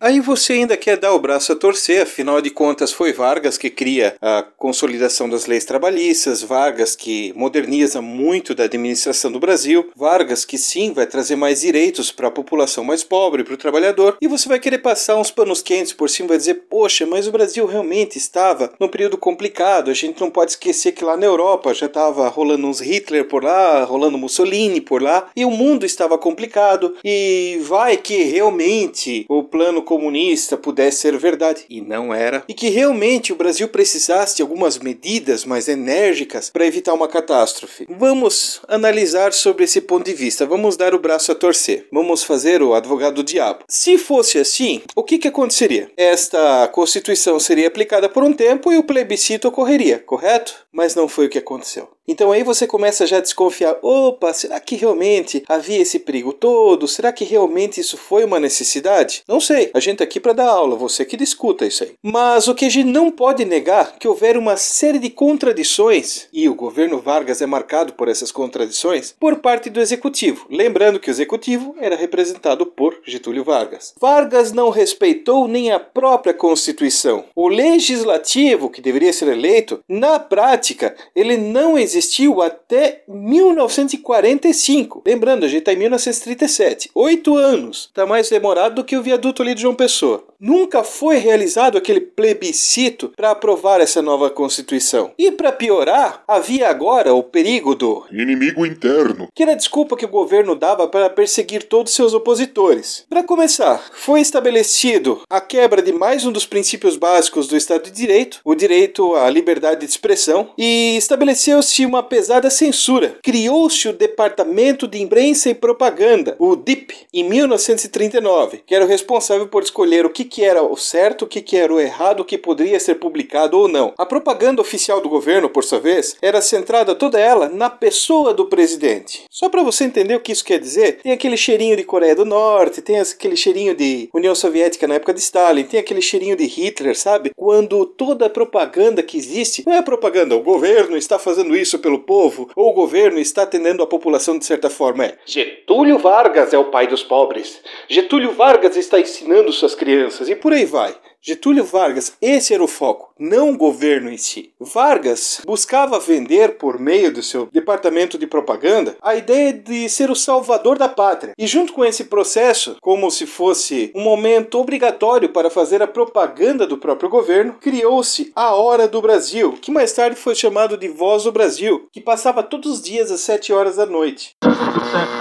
Aí 0.03 0.19
você 0.19 0.53
ainda 0.53 0.75
quer 0.75 0.97
dar 0.97 1.13
o 1.13 1.19
braço 1.19 1.51
a 1.51 1.55
torcer, 1.55 2.01
afinal 2.01 2.41
de 2.41 2.49
contas 2.49 2.91
foi 2.91 3.13
Vargas 3.13 3.55
que 3.55 3.69
cria 3.69 4.15
a 4.19 4.41
consolidação 4.41 5.29
das 5.29 5.45
leis 5.45 5.63
trabalhistas, 5.63 6.41
Vargas 6.41 6.95
que 6.95 7.31
moderniza 7.35 8.01
muito 8.01 8.55
da 8.55 8.63
administração 8.63 9.31
do 9.31 9.39
Brasil, 9.39 9.91
Vargas 9.95 10.43
que 10.43 10.57
sim 10.57 10.91
vai 10.91 11.05
trazer 11.05 11.35
mais 11.35 11.61
direitos 11.61 12.11
para 12.11 12.29
a 12.29 12.31
população 12.31 12.83
mais 12.83 13.03
pobre, 13.03 13.43
para 13.43 13.53
o 13.53 13.57
trabalhador, 13.57 14.17
e 14.19 14.27
você 14.27 14.49
vai 14.49 14.59
querer 14.59 14.79
passar 14.79 15.17
uns 15.17 15.29
panos 15.29 15.61
quentes 15.61 15.93
por 15.93 16.09
cima, 16.09 16.29
vai 16.29 16.37
dizer, 16.39 16.63
poxa, 16.67 17.05
mas 17.05 17.27
o 17.27 17.31
Brasil 17.31 17.67
realmente 17.67 18.17
estava 18.17 18.73
num 18.79 18.87
período 18.87 19.19
complicado, 19.19 19.91
a 19.91 19.93
gente 19.93 20.19
não 20.19 20.31
pode 20.31 20.53
esquecer 20.53 20.93
que 20.93 21.05
lá 21.05 21.15
na 21.15 21.27
Europa 21.27 21.75
já 21.75 21.85
estava 21.85 22.27
rolando 22.27 22.65
uns 22.65 22.79
Hitler 22.79 23.25
por 23.25 23.43
lá, 23.43 23.83
rolando 23.83 24.17
Mussolini 24.17 24.81
por 24.81 24.99
lá, 24.99 25.29
e 25.35 25.45
o 25.45 25.51
mundo 25.51 25.85
estava 25.85 26.17
complicado, 26.17 26.95
e 27.05 27.59
vai 27.61 27.97
que 27.97 28.23
realmente 28.23 29.27
o 29.29 29.43
plano 29.43 29.90
comunista 29.91 30.55
pudesse 30.55 30.99
ser 30.99 31.17
verdade, 31.17 31.65
e 31.69 31.81
não 31.81 32.13
era, 32.13 32.45
e 32.47 32.53
que 32.53 32.69
realmente 32.69 33.33
o 33.33 33.35
Brasil 33.35 33.67
precisasse 33.67 34.37
de 34.37 34.41
algumas 34.41 34.79
medidas 34.79 35.43
mais 35.43 35.67
enérgicas 35.67 36.49
para 36.49 36.65
evitar 36.65 36.93
uma 36.93 37.09
catástrofe. 37.09 37.85
Vamos 37.89 38.61
analisar 38.69 39.33
sobre 39.33 39.65
esse 39.65 39.81
ponto 39.81 40.05
de 40.05 40.13
vista, 40.13 40.45
vamos 40.45 40.77
dar 40.77 40.95
o 40.95 40.99
braço 40.99 41.33
a 41.33 41.35
torcer, 41.35 41.87
vamos 41.91 42.23
fazer 42.23 42.63
o 42.63 42.73
advogado 42.73 43.15
do 43.15 43.23
diabo. 43.23 43.65
Se 43.67 43.97
fosse 43.97 44.39
assim, 44.39 44.81
o 44.95 45.03
que, 45.03 45.17
que 45.17 45.27
aconteceria? 45.27 45.91
Esta 45.97 46.69
Constituição 46.69 47.37
seria 47.37 47.67
aplicada 47.67 48.07
por 48.07 48.23
um 48.23 48.31
tempo 48.31 48.71
e 48.71 48.77
o 48.77 48.83
plebiscito 48.83 49.49
ocorreria, 49.49 49.99
correto? 49.99 50.55
Mas 50.71 50.95
não 50.95 51.09
foi 51.09 51.25
o 51.25 51.29
que 51.29 51.39
aconteceu. 51.39 51.89
Então 52.11 52.33
aí 52.33 52.43
você 52.43 52.67
começa 52.67 53.07
já 53.07 53.17
a 53.17 53.21
desconfiar: 53.21 53.77
opa, 53.81 54.33
será 54.33 54.59
que 54.59 54.75
realmente 54.75 55.45
havia 55.47 55.81
esse 55.81 55.97
perigo 55.97 56.33
todo? 56.33 56.85
Será 56.85 57.13
que 57.13 57.23
realmente 57.23 57.79
isso 57.79 57.95
foi 57.95 58.25
uma 58.25 58.37
necessidade? 58.37 59.23
Não 59.25 59.39
sei, 59.39 59.71
a 59.73 59.79
gente 59.79 59.99
tá 59.99 60.03
aqui 60.03 60.19
para 60.19 60.33
dar 60.33 60.49
aula, 60.49 60.75
você 60.75 61.05
que 61.05 61.15
discuta 61.15 61.65
isso 61.65 61.85
aí. 61.85 61.93
Mas 62.03 62.49
o 62.49 62.53
que 62.53 62.65
a 62.65 62.69
gente 62.69 62.87
não 62.87 63.09
pode 63.09 63.45
negar 63.45 63.95
que 63.97 64.09
houver 64.09 64.35
uma 64.35 64.57
série 64.57 64.99
de 64.99 65.09
contradições, 65.09 66.27
e 66.33 66.49
o 66.49 66.55
governo 66.55 66.99
Vargas 66.99 67.41
é 67.41 67.45
marcado 67.45 67.93
por 67.93 68.09
essas 68.09 68.29
contradições, 68.29 69.15
por 69.17 69.37
parte 69.37 69.69
do 69.69 69.79
executivo. 69.79 70.45
Lembrando 70.49 70.99
que 70.99 71.09
o 71.09 71.11
executivo 71.11 71.75
era 71.79 71.95
representado 71.95 72.65
por 72.65 72.99
Getúlio 73.05 73.45
Vargas. 73.45 73.93
Vargas 74.01 74.51
não 74.51 74.69
respeitou 74.69 75.47
nem 75.47 75.71
a 75.71 75.79
própria 75.79 76.33
Constituição. 76.33 77.23
O 77.33 77.47
legislativo, 77.47 78.69
que 78.69 78.81
deveria 78.81 79.13
ser 79.13 79.29
eleito, 79.29 79.79
na 79.87 80.19
prática, 80.19 80.93
ele 81.15 81.37
não 81.37 81.77
existiu 81.77 82.00
até 82.41 83.03
1945. 83.07 85.03
Lembrando, 85.05 85.45
a 85.45 85.47
gente 85.47 85.59
está 85.59 85.73
em 85.73 85.77
1937. 85.77 86.91
Oito 86.93 87.37
anos. 87.37 87.89
Está 87.89 88.05
mais 88.05 88.29
demorado 88.29 88.75
do 88.75 88.83
que 88.83 88.97
o 88.97 89.03
viaduto 89.03 89.41
ali 89.41 89.53
de 89.53 89.61
João 89.61 89.75
Pessoa. 89.75 90.30
Nunca 90.43 90.83
foi 90.83 91.17
realizado 91.17 91.77
aquele 91.77 92.01
plebiscito 92.01 93.13
para 93.15 93.29
aprovar 93.29 93.79
essa 93.79 94.01
nova 94.01 94.27
Constituição. 94.27 95.11
E 95.15 95.31
para 95.31 95.51
piorar, 95.51 96.23
havia 96.27 96.67
agora 96.67 97.13
o 97.13 97.21
perigo 97.21 97.75
do 97.75 98.03
inimigo 98.11 98.65
interno, 98.65 99.27
que 99.35 99.43
era 99.43 99.51
a 99.51 99.55
desculpa 99.55 99.95
que 99.95 100.05
o 100.05 100.09
governo 100.09 100.55
dava 100.55 100.87
para 100.87 101.11
perseguir 101.11 101.61
todos 101.65 101.93
seus 101.93 102.15
opositores. 102.15 103.05
Para 103.07 103.21
começar, 103.21 103.91
foi 103.93 104.19
estabelecido 104.19 105.21
a 105.29 105.39
quebra 105.39 105.79
de 105.79 105.93
mais 105.93 106.25
um 106.25 106.31
dos 106.31 106.47
princípios 106.47 106.97
básicos 106.97 107.47
do 107.47 107.55
Estado 107.55 107.83
de 107.83 107.91
Direito, 107.91 108.39
o 108.43 108.55
direito 108.55 109.13
à 109.13 109.29
liberdade 109.29 109.81
de 109.81 109.91
expressão, 109.91 110.49
e 110.57 110.97
estabeleceu-se 110.97 111.85
uma 111.85 112.01
pesada 112.01 112.49
censura. 112.49 113.15
Criou-se 113.21 113.87
o 113.87 113.93
Departamento 113.93 114.87
de 114.87 114.99
Imprensa 114.99 115.51
e 115.51 115.53
Propaganda, 115.53 116.35
o 116.39 116.55
DIP, 116.55 116.95
em 117.13 117.29
1939, 117.29 118.63
que 118.65 118.73
era 118.73 118.85
o 118.85 118.87
responsável 118.87 119.47
por 119.47 119.61
escolher 119.61 120.03
o 120.03 120.09
que, 120.09 120.30
que 120.31 120.45
era 120.45 120.63
o 120.63 120.77
certo, 120.77 121.25
o 121.25 121.27
que, 121.27 121.41
que 121.41 121.57
era 121.57 121.73
o 121.73 121.79
errado, 121.79 122.21
o 122.21 122.25
que 122.25 122.37
poderia 122.37 122.79
ser 122.79 122.95
publicado 122.95 123.59
ou 123.59 123.67
não. 123.67 123.93
A 123.97 124.05
propaganda 124.05 124.61
oficial 124.61 125.01
do 125.01 125.09
governo, 125.09 125.49
por 125.49 125.63
sua 125.63 125.79
vez, 125.79 126.15
era 126.21 126.41
centrada 126.41 126.95
toda 126.95 127.19
ela 127.19 127.49
na 127.49 127.69
pessoa 127.69 128.33
do 128.33 128.45
presidente. 128.45 129.25
Só 129.29 129.49
para 129.49 129.61
você 129.61 129.83
entender 129.83 130.15
o 130.15 130.21
que 130.21 130.31
isso 130.31 130.45
quer 130.45 130.59
dizer, 130.59 130.99
tem 131.03 131.11
aquele 131.11 131.35
cheirinho 131.35 131.75
de 131.75 131.83
Coreia 131.83 132.15
do 132.15 132.23
Norte, 132.23 132.81
tem 132.81 132.99
aquele 132.99 133.35
cheirinho 133.35 133.75
de 133.75 134.09
União 134.13 134.33
Soviética 134.33 134.87
na 134.87 134.95
época 134.95 135.13
de 135.13 135.19
Stalin, 135.19 135.63
tem 135.63 135.79
aquele 135.79 136.01
cheirinho 136.01 136.37
de 136.37 136.45
Hitler, 136.45 136.97
sabe? 136.97 137.31
Quando 137.35 137.85
toda 137.85 138.27
a 138.27 138.29
propaganda 138.29 139.03
que 139.03 139.17
existe 139.17 139.63
não 139.67 139.73
é 139.73 139.81
propaganda, 139.81 140.35
o 140.35 140.43
governo 140.43 140.95
está 140.95 141.19
fazendo 141.19 141.55
isso 141.55 141.79
pelo 141.79 141.99
povo, 141.99 142.49
ou 142.55 142.69
o 142.69 142.73
governo 142.73 143.19
está 143.19 143.43
atendendo 143.43 143.83
a 143.83 143.87
população 143.87 144.37
de 144.37 144.45
certa 144.45 144.69
forma. 144.69 145.05
É 145.05 145.17
Getúlio 145.25 145.97
Vargas 145.97 146.53
é 146.53 146.57
o 146.57 146.71
pai 146.71 146.87
dos 146.87 147.03
pobres. 147.03 147.61
Getúlio 147.89 148.31
Vargas 148.31 148.77
está 148.77 148.99
ensinando 148.99 149.51
suas 149.51 149.75
crianças 149.75 150.20
e 150.29 150.35
por 150.35 150.53
aí 150.53 150.65
vai. 150.65 150.95
Getúlio 151.23 151.63
Vargas, 151.63 152.17
esse 152.19 152.51
era 152.51 152.63
o 152.63 152.67
foco, 152.67 153.13
não 153.19 153.51
o 153.51 153.57
governo 153.57 154.09
em 154.09 154.17
si. 154.17 154.51
Vargas 154.59 155.39
buscava 155.45 155.99
vender, 155.99 156.57
por 156.57 156.79
meio 156.79 157.13
do 157.13 157.21
seu 157.21 157.47
departamento 157.51 158.17
de 158.17 158.25
propaganda, 158.25 158.97
a 158.99 159.13
ideia 159.13 159.53
de 159.53 159.87
ser 159.87 160.09
o 160.09 160.15
salvador 160.15 160.79
da 160.79 160.89
pátria. 160.89 161.33
E 161.37 161.45
junto 161.45 161.73
com 161.73 161.85
esse 161.85 162.05
processo, 162.05 162.75
como 162.81 163.11
se 163.11 163.27
fosse 163.27 163.91
um 163.93 164.01
momento 164.01 164.57
obrigatório 164.59 165.29
para 165.29 165.51
fazer 165.51 165.83
a 165.83 165.87
propaganda 165.87 166.65
do 166.65 166.79
próprio 166.79 167.07
governo, 167.07 167.53
criou-se 167.61 168.31
a 168.35 168.55
Hora 168.55 168.87
do 168.87 168.99
Brasil, 168.99 169.53
que 169.61 169.71
mais 169.71 169.93
tarde 169.93 170.15
foi 170.15 170.33
chamado 170.33 170.75
de 170.75 170.87
Voz 170.87 171.25
do 171.25 171.31
Brasil, 171.31 171.87
que 171.91 172.01
passava 172.01 172.41
todos 172.41 172.71
os 172.71 172.81
dias 172.81 173.11
às 173.11 173.21
7 173.21 173.53
horas 173.53 173.75
da 173.75 173.85
noite. 173.85 174.35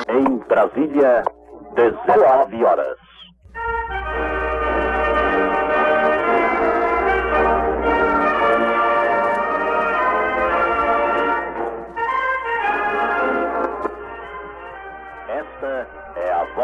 Em 0.08 0.36
Brasília, 0.48 1.22
19 1.74 2.64
horas. 2.64 3.09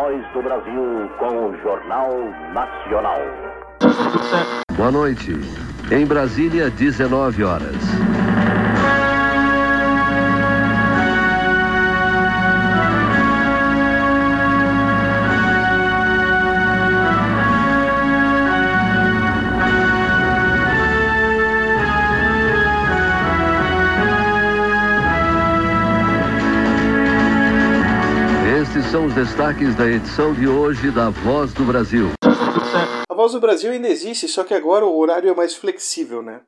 Voz 0.06 0.24
do 0.32 0.42
Brasil 0.42 1.10
com 1.18 1.50
o 1.50 1.56
Jornal 1.62 2.12
Nacional. 2.54 3.20
Boa 4.76 4.92
noite. 4.92 5.32
Em 5.90 6.06
Brasília, 6.06 6.70
19 6.70 7.42
horas. 7.42 7.76
São 28.96 29.04
os 29.04 29.14
destaques 29.14 29.74
da 29.74 29.86
edição 29.86 30.32
de 30.32 30.48
hoje 30.48 30.90
da 30.90 31.10
Voz 31.10 31.52
do 31.52 31.64
Brasil. 31.64 32.12
A 32.22 33.14
Voz 33.14 33.32
do 33.32 33.40
Brasil 33.40 33.70
ainda 33.70 33.88
existe, 33.88 34.26
só 34.26 34.42
que 34.42 34.54
agora 34.54 34.86
o 34.86 34.98
horário 34.98 35.28
é 35.28 35.34
mais 35.34 35.54
flexível, 35.54 36.22
né? 36.22 36.40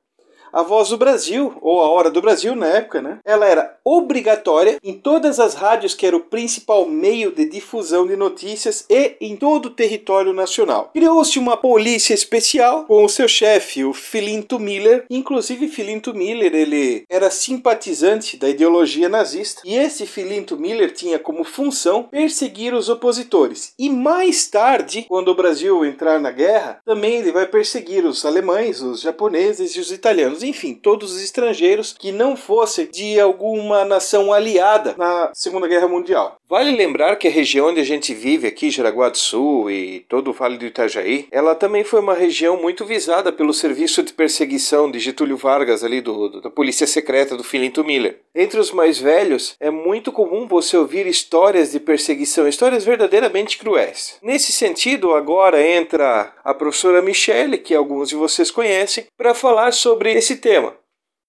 A 0.52 0.62
Voz 0.62 0.88
do 0.88 0.96
Brasil, 0.96 1.54
ou 1.60 1.80
a 1.80 1.88
Hora 1.88 2.10
do 2.10 2.20
Brasil 2.20 2.54
na 2.54 2.66
época, 2.66 3.00
né? 3.00 3.18
Ela 3.24 3.46
era 3.46 3.78
obrigatória 3.84 4.78
em 4.82 4.94
todas 4.94 5.40
as 5.40 5.54
rádios 5.54 5.94
que 5.94 6.06
era 6.06 6.16
o 6.16 6.20
principal 6.20 6.86
meio 6.86 7.32
de 7.32 7.46
difusão 7.46 8.06
de 8.06 8.16
notícias 8.16 8.84
e 8.88 9.16
em 9.20 9.36
todo 9.36 9.66
o 9.66 9.70
território 9.70 10.32
nacional. 10.32 10.90
Criou-se 10.92 11.38
uma 11.38 11.56
polícia 11.56 12.14
especial 12.14 12.84
com 12.84 13.04
o 13.04 13.08
seu 13.08 13.28
chefe, 13.28 13.84
o 13.84 13.92
Filinto 13.92 14.58
Miller. 14.58 15.04
Inclusive, 15.10 15.68
Filinto 15.68 16.14
Miller 16.14 16.54
ele 16.54 17.04
era 17.08 17.30
simpatizante 17.30 18.36
da 18.36 18.48
ideologia 18.48 19.08
nazista 19.08 19.62
e 19.64 19.76
esse 19.76 20.06
Filinto 20.06 20.56
Miller 20.56 20.92
tinha 20.92 21.18
como 21.18 21.44
função 21.44 22.04
perseguir 22.04 22.74
os 22.74 22.88
opositores. 22.88 23.72
E 23.78 23.88
mais 23.88 24.46
tarde, 24.46 25.06
quando 25.08 25.28
o 25.28 25.34
Brasil 25.34 25.84
entrar 25.84 26.18
na 26.18 26.30
guerra, 26.30 26.80
também 26.84 27.16
ele 27.16 27.32
vai 27.32 27.46
perseguir 27.46 28.04
os 28.04 28.24
alemães, 28.24 28.82
os 28.82 29.00
japoneses 29.00 29.76
e 29.76 29.80
os 29.80 29.90
italianos 29.90 30.42
enfim, 30.48 30.74
todos 30.74 31.12
os 31.12 31.22
estrangeiros 31.22 31.92
que 31.92 32.10
não 32.10 32.36
fossem 32.36 32.90
de 32.90 33.20
alguma 33.20 33.84
nação 33.84 34.32
aliada 34.32 34.94
na 34.96 35.30
Segunda 35.34 35.68
Guerra 35.68 35.88
Mundial. 35.88 36.37
Vale 36.50 36.70
lembrar 36.74 37.16
que 37.16 37.28
a 37.28 37.30
região 37.30 37.68
onde 37.68 37.78
a 37.78 37.84
gente 37.84 38.14
vive 38.14 38.46
aqui, 38.46 38.70
Jaraguá 38.70 39.10
do 39.10 39.18
Sul 39.18 39.70
e 39.70 40.00
todo 40.08 40.30
o 40.30 40.32
Vale 40.32 40.56
do 40.56 40.64
Itajaí, 40.64 41.28
ela 41.30 41.54
também 41.54 41.84
foi 41.84 42.00
uma 42.00 42.14
região 42.14 42.56
muito 42.56 42.86
visada 42.86 43.30
pelo 43.30 43.52
serviço 43.52 44.02
de 44.02 44.14
perseguição 44.14 44.90
de 44.90 44.98
Getúlio 44.98 45.36
Vargas 45.36 45.84
ali 45.84 46.00
do, 46.00 46.26
do 46.30 46.40
da 46.40 46.48
polícia 46.48 46.86
secreta 46.86 47.36
do 47.36 47.44
Filinto 47.44 47.84
Miller. 47.84 48.20
Entre 48.34 48.58
os 48.58 48.72
mais 48.72 48.98
velhos, 48.98 49.56
é 49.60 49.68
muito 49.68 50.10
comum 50.10 50.48
você 50.48 50.74
ouvir 50.78 51.06
histórias 51.06 51.72
de 51.72 51.80
perseguição, 51.80 52.48
histórias 52.48 52.82
verdadeiramente 52.82 53.58
cruéis. 53.58 54.16
Nesse 54.22 54.50
sentido, 54.50 55.12
agora 55.12 55.62
entra 55.62 56.32
a 56.42 56.54
professora 56.54 57.02
Michele, 57.02 57.58
que 57.58 57.74
alguns 57.74 58.08
de 58.08 58.14
vocês 58.14 58.50
conhecem, 58.50 59.04
para 59.18 59.34
falar 59.34 59.72
sobre 59.72 60.14
esse 60.14 60.36
tema. 60.36 60.74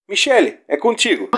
Michele, 0.08 0.60
é 0.66 0.78
contigo. 0.78 1.30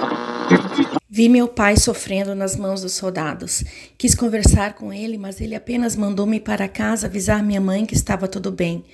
Vi 1.13 1.27
meu 1.27 1.45
pai 1.45 1.75
sofrendo 1.75 2.33
nas 2.33 2.55
mãos 2.55 2.83
dos 2.83 2.93
soldados. 2.93 3.65
Quis 3.97 4.15
conversar 4.15 4.75
com 4.75 4.93
ele, 4.93 5.17
mas 5.17 5.41
ele 5.41 5.53
apenas 5.53 5.93
mandou-me 5.93 6.39
para 6.39 6.69
casa 6.69 7.07
avisar 7.07 7.43
minha 7.43 7.59
mãe 7.59 7.85
que 7.85 7.93
estava 7.93 8.29
tudo 8.29 8.49
bem. 8.49 8.85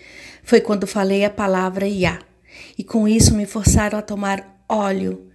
Foi 0.42 0.60
quando 0.60 0.88
falei 0.88 1.24
a 1.24 1.30
palavra 1.30 1.88
Iá. 1.88 2.18
E 2.76 2.84
com 2.84 3.08
isso 3.08 3.36
me 3.36 3.46
forçaram 3.46 4.00
a 4.00 4.02
tomar 4.02 4.64
óleo. 4.68 5.28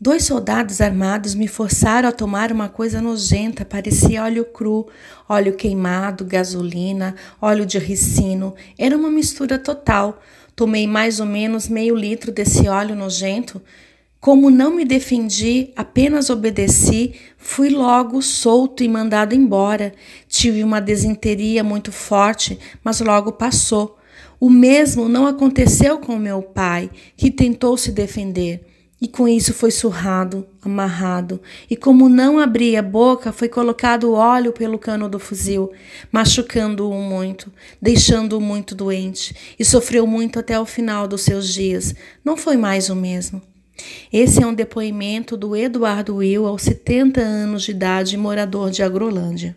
Dois 0.00 0.24
soldados 0.24 0.80
armados 0.80 1.34
me 1.34 1.46
forçaram 1.46 2.08
a 2.08 2.12
tomar 2.12 2.50
uma 2.50 2.70
coisa 2.70 3.02
nojenta, 3.02 3.62
parecia 3.62 4.24
óleo 4.24 4.46
cru, 4.46 4.88
óleo 5.28 5.52
queimado, 5.52 6.24
gasolina, 6.24 7.16
óleo 7.38 7.66
de 7.66 7.78
ricino. 7.78 8.54
Era 8.78 8.96
uma 8.96 9.10
mistura 9.10 9.58
total. 9.58 10.18
Tomei 10.56 10.86
mais 10.86 11.20
ou 11.20 11.26
menos 11.26 11.68
meio 11.68 11.94
litro 11.94 12.32
desse 12.32 12.66
óleo 12.66 12.96
nojento. 12.96 13.60
Como 14.20 14.50
não 14.50 14.74
me 14.74 14.84
defendi, 14.84 15.70
apenas 15.74 16.28
obedeci, 16.28 17.14
fui 17.38 17.70
logo 17.70 18.20
solto 18.20 18.84
e 18.84 18.88
mandado 18.88 19.34
embora. 19.34 19.94
Tive 20.28 20.62
uma 20.62 20.78
desinteria 20.78 21.64
muito 21.64 21.90
forte, 21.90 22.58
mas 22.84 23.00
logo 23.00 23.32
passou. 23.32 23.96
O 24.38 24.50
mesmo 24.50 25.08
não 25.08 25.26
aconteceu 25.26 25.98
com 25.98 26.18
meu 26.18 26.42
pai, 26.42 26.90
que 27.16 27.30
tentou 27.30 27.78
se 27.78 27.92
defender. 27.92 28.66
E 29.00 29.08
com 29.08 29.26
isso 29.26 29.54
foi 29.54 29.70
surrado, 29.70 30.46
amarrado, 30.60 31.40
e 31.70 31.74
como 31.74 32.06
não 32.06 32.38
abria 32.38 32.80
a 32.80 32.82
boca, 32.82 33.32
foi 33.32 33.48
colocado 33.48 34.12
óleo 34.12 34.52
pelo 34.52 34.78
cano 34.78 35.08
do 35.08 35.18
fuzil, 35.18 35.70
machucando-o 36.12 36.92
muito, 36.92 37.50
deixando-o 37.80 38.40
muito 38.42 38.74
doente, 38.74 39.34
e 39.58 39.64
sofreu 39.64 40.06
muito 40.06 40.38
até 40.38 40.60
o 40.60 40.66
final 40.66 41.08
dos 41.08 41.22
seus 41.22 41.48
dias. 41.48 41.94
Não 42.22 42.36
foi 42.36 42.58
mais 42.58 42.90
o 42.90 42.94
mesmo. 42.94 43.40
Esse 44.12 44.42
é 44.42 44.46
um 44.46 44.54
depoimento 44.54 45.36
do 45.36 45.54
Eduardo 45.54 46.16
Will, 46.16 46.46
aos 46.46 46.62
70 46.62 47.20
anos 47.20 47.62
de 47.62 47.70
idade, 47.70 48.16
morador 48.16 48.70
de 48.70 48.82
Agrolândia. 48.82 49.56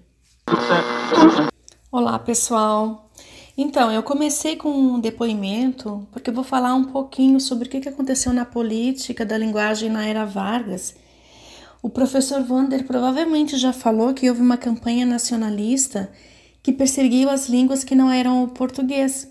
Olá, 1.92 2.18
pessoal. 2.20 3.10
Então, 3.58 3.92
eu 3.92 4.02
comecei 4.02 4.56
com 4.56 4.70
um 4.70 5.00
depoimento 5.00 6.08
porque 6.12 6.30
eu 6.30 6.34
vou 6.34 6.44
falar 6.44 6.74
um 6.74 6.86
pouquinho 6.86 7.40
sobre 7.40 7.68
o 7.68 7.70
que 7.70 7.88
aconteceu 7.88 8.34
na 8.34 8.46
política 8.46 9.26
da 9.26 9.38
linguagem 9.38 9.90
na 9.90 10.06
era 10.06 10.26
Vargas. 10.26 10.96
O 11.82 11.90
professor 11.90 12.44
Wander 12.50 12.86
provavelmente 12.86 13.58
já 13.58 13.74
falou 13.74 14.14
que 14.14 14.30
houve 14.30 14.42
uma 14.42 14.58
campanha 14.58 15.06
nacionalista 15.06 16.10
que 16.64 16.72
perseguiu 16.72 17.30
as 17.30 17.50
línguas 17.50 17.84
que 17.84 17.94
não 17.94 18.10
eram 18.10 18.44
o 18.44 18.48
português. 18.48 19.28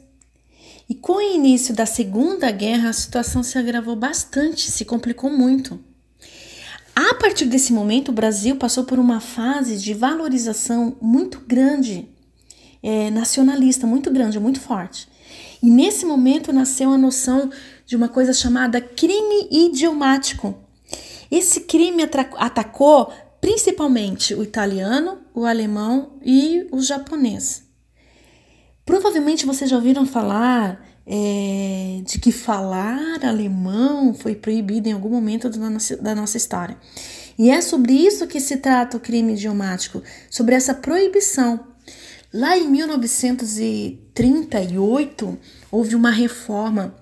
E 0.89 0.95
com 0.95 1.15
o 1.15 1.21
início 1.21 1.75
da 1.75 1.87
Segunda 1.87 2.51
Guerra, 2.51 2.91
a 2.91 2.93
situação 2.93 3.43
se 3.43 3.57
agravou 3.59 3.97
bastante, 3.97 4.71
se 4.71 4.85
complicou 4.85 5.31
muito. 5.31 5.81
A 6.95 7.15
partir 7.15 7.47
desse 7.47 7.73
momento, 7.73 8.11
o 8.11 8.13
Brasil 8.13 8.57
passou 8.57 8.85
por 8.85 8.99
uma 8.99 9.21
fase 9.21 9.79
de 9.79 9.95
valorização 9.95 10.97
muito 11.01 11.41
grande, 11.41 12.09
é, 12.83 13.11
nacionalista, 13.11 13.87
muito 13.87 14.11
grande, 14.11 14.39
muito 14.39 14.61
forte. 14.61 15.09
E 15.63 15.71
nesse 15.71 16.05
momento 16.05 16.53
nasceu 16.53 16.91
a 16.91 16.99
noção 16.99 17.51
de 17.87 17.97
uma 17.97 18.09
coisa 18.09 18.33
chamada 18.33 18.81
crime 18.81 19.49
idiomático. 19.51 20.55
Esse 21.31 21.61
crime 21.61 22.03
atacou 22.37 23.11
principalmente 23.41 24.35
o 24.35 24.43
italiano, 24.43 25.19
o 25.35 25.47
alemão 25.47 26.19
e 26.23 26.67
o 26.71 26.81
japonês. 26.81 27.65
Provavelmente 28.85 29.47
vocês 29.47 29.71
já 29.71 29.77
ouviram 29.77 30.05
falar 30.05 30.85
é, 31.07 32.03
de 32.05 32.19
que 32.19 32.33
falar 32.33 33.25
alemão 33.25 34.13
foi 34.15 34.35
proibido 34.35 34.89
em 34.89 34.93
algum 34.93 35.09
momento 35.09 35.49
da 35.49 35.71
nossa, 35.71 35.97
da 35.97 36.13
nossa 36.15 36.37
história. 36.37 36.77
E 37.39 37.51
é 37.51 37.61
sobre 37.61 37.93
isso 37.93 38.27
que 38.27 38.41
se 38.41 38.57
trata 38.59 38.97
o 38.97 39.01
crime 39.01 39.35
idiomático, 39.35 40.03
sobre 40.31 40.55
essa 40.55 40.73
proibição. 40.75 41.61
Lá 42.33 42.57
em 42.57 42.69
1938, 42.69 45.39
houve 45.71 45.95
uma 45.95 46.11
reforma 46.11 46.97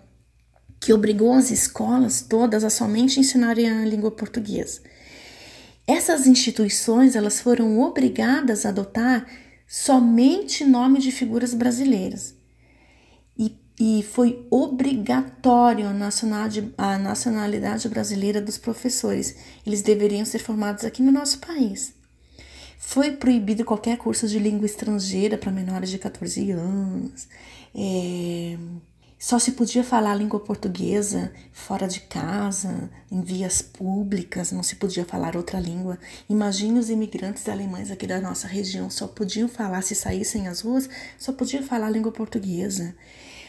que 0.81 0.93
obrigou 0.93 1.33
as 1.35 1.51
escolas 1.51 2.21
todas 2.23 2.65
a 2.65 2.71
somente 2.71 3.21
ensinarem 3.21 3.71
a 3.71 3.85
língua 3.85 4.11
portuguesa. 4.11 4.81
Essas 5.87 6.27
instituições 6.27 7.15
elas 7.15 7.41
foram 7.41 7.79
obrigadas 7.81 8.65
a 8.65 8.71
adotar 8.71 9.27
somente 9.73 10.65
nome 10.65 10.99
de 10.99 11.13
figuras 11.13 11.55
brasileiras. 11.55 12.35
E, 13.39 13.57
e 13.79 14.03
foi 14.03 14.45
obrigatório 14.51 15.87
a 15.87 15.93
nacionalidade, 15.93 16.75
a 16.77 16.99
nacionalidade 16.99 17.89
brasileira 17.89 18.41
dos 18.41 18.59
professores. 18.59 19.37
Eles 19.65 19.81
deveriam 19.81 20.25
ser 20.25 20.41
formados 20.41 20.85
aqui 20.85 21.01
no 21.05 21.13
nosso 21.13 21.39
país. 21.39 21.95
Foi 22.81 23.13
proibido 23.13 23.65
qualquer 23.65 23.97
curso 23.97 24.27
de 24.27 24.41
língua 24.41 24.67
estrangeira 24.67 25.39
para 25.39 25.53
menores 25.53 25.89
de 25.89 25.99
14 25.99 26.51
anos. 26.51 27.29
É, 27.73 28.59
só 29.21 29.39
se 29.39 29.53
podia 29.53 29.85
falar 29.85 30.13
a 30.13 30.15
língua 30.15 30.41
portuguesa 30.41 31.31
fora 31.53 31.87
de 31.87 32.01
casa, 32.01 32.89
em 33.13 33.21
vias 33.21 33.61
públicas, 33.61 34.51
não 34.51 34.63
se 34.63 34.77
podia 34.77 35.05
falar 35.05 35.37
outra 35.37 35.61
língua. 35.61 35.99
Imagine 36.27 36.79
os 36.79 36.89
imigrantes 36.89 37.47
alemães 37.47 37.91
aqui 37.91 38.07
da 38.07 38.19
nossa 38.19 38.49
região, 38.49 38.89
só 38.89 39.07
podiam 39.07 39.47
falar, 39.47 39.83
se 39.83 39.95
saíssem 39.95 40.49
às 40.49 40.63
ruas, 40.63 40.89
só 41.19 41.35
podiam 41.35 41.63
falar 41.63 41.89
a 41.89 41.91
língua 41.91 42.11
portuguesa. 42.11 42.97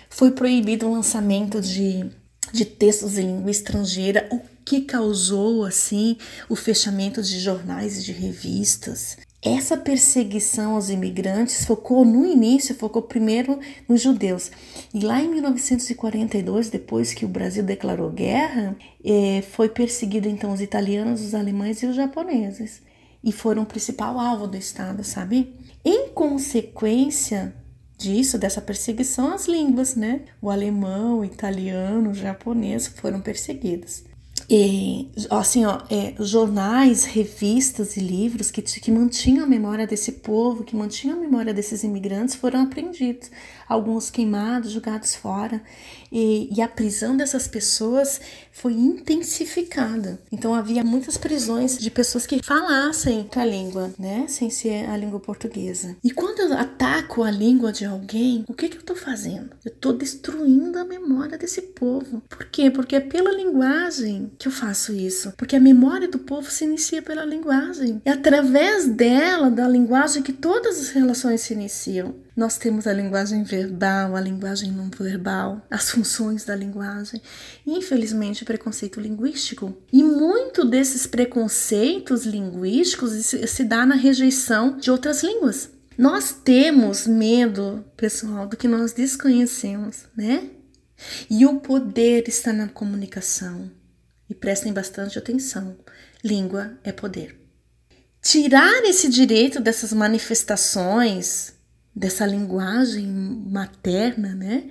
Foi 0.10 0.32
proibido 0.32 0.90
o 0.90 0.92
lançamento 0.92 1.62
de, 1.62 2.06
de 2.52 2.66
textos 2.66 3.18
em 3.18 3.28
língua 3.28 3.50
estrangeira, 3.50 4.28
o 4.30 4.42
que 4.66 4.82
causou, 4.82 5.64
assim, 5.64 6.18
o 6.50 6.56
fechamento 6.56 7.24
de 7.24 7.40
jornais 7.40 7.98
e 7.98 8.04
de 8.04 8.12
revistas. 8.12 9.16
Essa 9.44 9.76
perseguição 9.76 10.76
aos 10.76 10.92
imigrantes 10.92 11.66
focou 11.66 12.06
no 12.06 12.24
início, 12.28 12.76
focou 12.76 13.02
primeiro 13.02 13.60
nos 13.90 14.00
judeus. 14.00 14.52
E 14.94 15.00
lá 15.00 15.20
em 15.20 15.28
1942, 15.30 16.70
depois 16.70 17.12
que 17.12 17.26
o 17.26 17.28
Brasil 17.28 17.64
declarou 17.64 18.12
guerra, 18.12 18.76
eh, 19.04 19.42
foi 19.42 19.68
perseguido 19.68 20.30
então 20.30 20.54
os 20.54 20.62
italianos, 20.62 21.22
os 21.22 21.34
alemães 21.34 21.82
e 21.82 21.88
os 21.88 21.96
japoneses. 21.96 22.84
E 23.24 23.32
foram 23.32 23.64
o 23.64 23.66
principal 23.66 24.20
alvo 24.20 24.46
do 24.46 24.58
Estado, 24.58 25.04
sabe? 25.04 25.56
Em 25.84 26.10
consequência 26.10 27.56
disso, 27.98 28.38
dessa 28.38 28.62
perseguição, 28.62 29.34
as 29.34 29.48
línguas, 29.48 29.96
né? 29.96 30.22
O 30.40 30.52
alemão, 30.52 31.20
o 31.20 31.26
italiano, 31.26 32.12
o 32.12 32.14
japonês 32.14 32.86
foram 32.86 33.20
perseguidos. 33.20 34.04
E, 34.54 35.10
assim, 35.30 35.64
ó, 35.64 35.80
é, 35.90 36.14
jornais, 36.20 37.06
revistas 37.06 37.96
e 37.96 38.02
livros 38.02 38.52
que, 38.52 38.62
que 38.62 38.92
mantinham 38.92 39.46
a 39.46 39.48
memória 39.48 39.88
desse 39.88 40.12
povo, 40.12 40.66
que 40.66 40.76
mantinham 40.76 41.18
a 41.18 41.22
memória 41.22 41.54
desses 41.54 41.86
imigrantes, 41.86 42.36
foram 42.36 42.64
apreendidos. 42.64 43.32
Alguns 43.66 44.10
queimados, 44.10 44.72
jogados 44.72 45.16
fora. 45.16 45.64
E, 46.12 46.54
e 46.54 46.62
a 46.62 46.68
prisão 46.68 47.16
dessas 47.16 47.48
pessoas 47.48 48.20
foi 48.52 48.74
intensificada. 48.74 50.20
Então 50.30 50.54
havia 50.54 50.84
muitas 50.84 51.18
prisões 51.18 51.78
de 51.78 51.90
pessoas 51.90 52.26
que 52.26 52.44
falassem 52.44 53.30
a 53.34 53.46
língua, 53.46 53.94
né? 53.98 54.26
Sem 54.28 54.50
ser 54.50 54.90
a 54.90 54.98
língua 54.98 55.22
portuguesa. 55.22 55.96
E 56.04 56.12
quando 56.12 56.42
eu 56.42 56.58
ataco 56.58 57.24
a 57.24 57.32
língua 57.32 57.72
de 57.72 57.86
alguém, 57.86 58.44
o 58.50 58.54
que, 58.54 58.68
que 58.68 58.76
eu 58.76 58.82
estou 58.82 58.96
fazendo? 58.98 59.52
Eu 59.64 59.72
estou 59.72 59.94
destruindo 59.94 60.78
a 60.78 60.84
memória 60.84 61.38
desse 61.38 61.62
povo. 61.62 62.22
Por 62.28 62.46
quê? 62.48 62.70
Porque 62.70 62.98
é 62.98 63.00
pela 63.00 63.32
linguagem 63.32 64.30
que 64.42 64.48
eu 64.48 64.52
faço 64.52 64.92
isso. 64.92 65.32
Porque 65.38 65.56
a 65.56 65.60
memória 65.60 66.08
do 66.08 66.18
povo 66.18 66.50
se 66.50 66.64
inicia 66.64 67.00
pela 67.00 67.24
linguagem. 67.24 68.02
É 68.04 68.10
através 68.10 68.88
dela, 68.88 69.52
da 69.52 69.68
linguagem, 69.68 70.24
que 70.24 70.34
todas 70.34 70.80
as 70.80 70.90
relações 70.90 71.42
se 71.42 71.54
iniciam. 71.54 72.16
Nós 72.36 72.58
temos 72.58 72.88
a 72.88 72.94
linguagem 72.94 73.44
verbal, 73.44 74.16
a 74.16 74.20
linguagem 74.22 74.72
não 74.72 74.90
verbal, 74.90 75.62
as 75.70 75.92
funções 75.92 76.44
da 76.44 76.56
linguagem. 76.56 77.22
Infelizmente, 77.68 78.42
o 78.42 78.46
preconceito 78.46 79.00
linguístico. 79.00 79.78
E 79.94 80.02
muito 80.02 80.66
desses 80.66 81.06
preconceitos 81.06 82.26
linguísticos 82.26 83.12
se 83.12 83.64
dá 83.64 83.86
na 83.86 83.96
rejeição 83.96 84.76
de 84.76 84.90
outras 84.90 85.22
línguas. 85.22 85.70
Nós 85.96 86.32
temos 86.32 87.06
medo, 87.06 87.86
pessoal, 87.96 88.48
do 88.48 88.58
que 88.58 88.68
nós 88.68 88.92
desconhecemos, 88.92 90.06
né? 90.18 90.50
E 91.30 91.46
o 91.46 91.60
poder 91.60 92.28
está 92.28 92.52
na 92.52 92.68
comunicação. 92.68 93.70
E 94.32 94.34
prestem 94.34 94.72
bastante 94.72 95.20
atenção: 95.20 95.76
língua 96.24 96.80
é 96.86 96.94
poder. 96.94 97.38
Tirar 98.22 98.82
esse 98.86 99.10
direito 99.10 99.60
dessas 99.60 99.92
manifestações, 99.92 101.54
dessa 101.94 102.26
linguagem 102.26 103.06
materna, 103.08 104.34
né? 104.34 104.70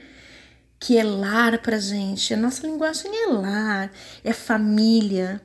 Que 0.79 0.97
é 0.97 1.05
lar 1.05 1.61
para 1.61 1.79
gente. 1.79 2.33
A 2.33 2.39
nossa 2.39 2.67
linguagem 2.67 3.13
é 3.15 3.27
lar, 3.27 3.93
é 4.25 4.33
família, 4.33 5.43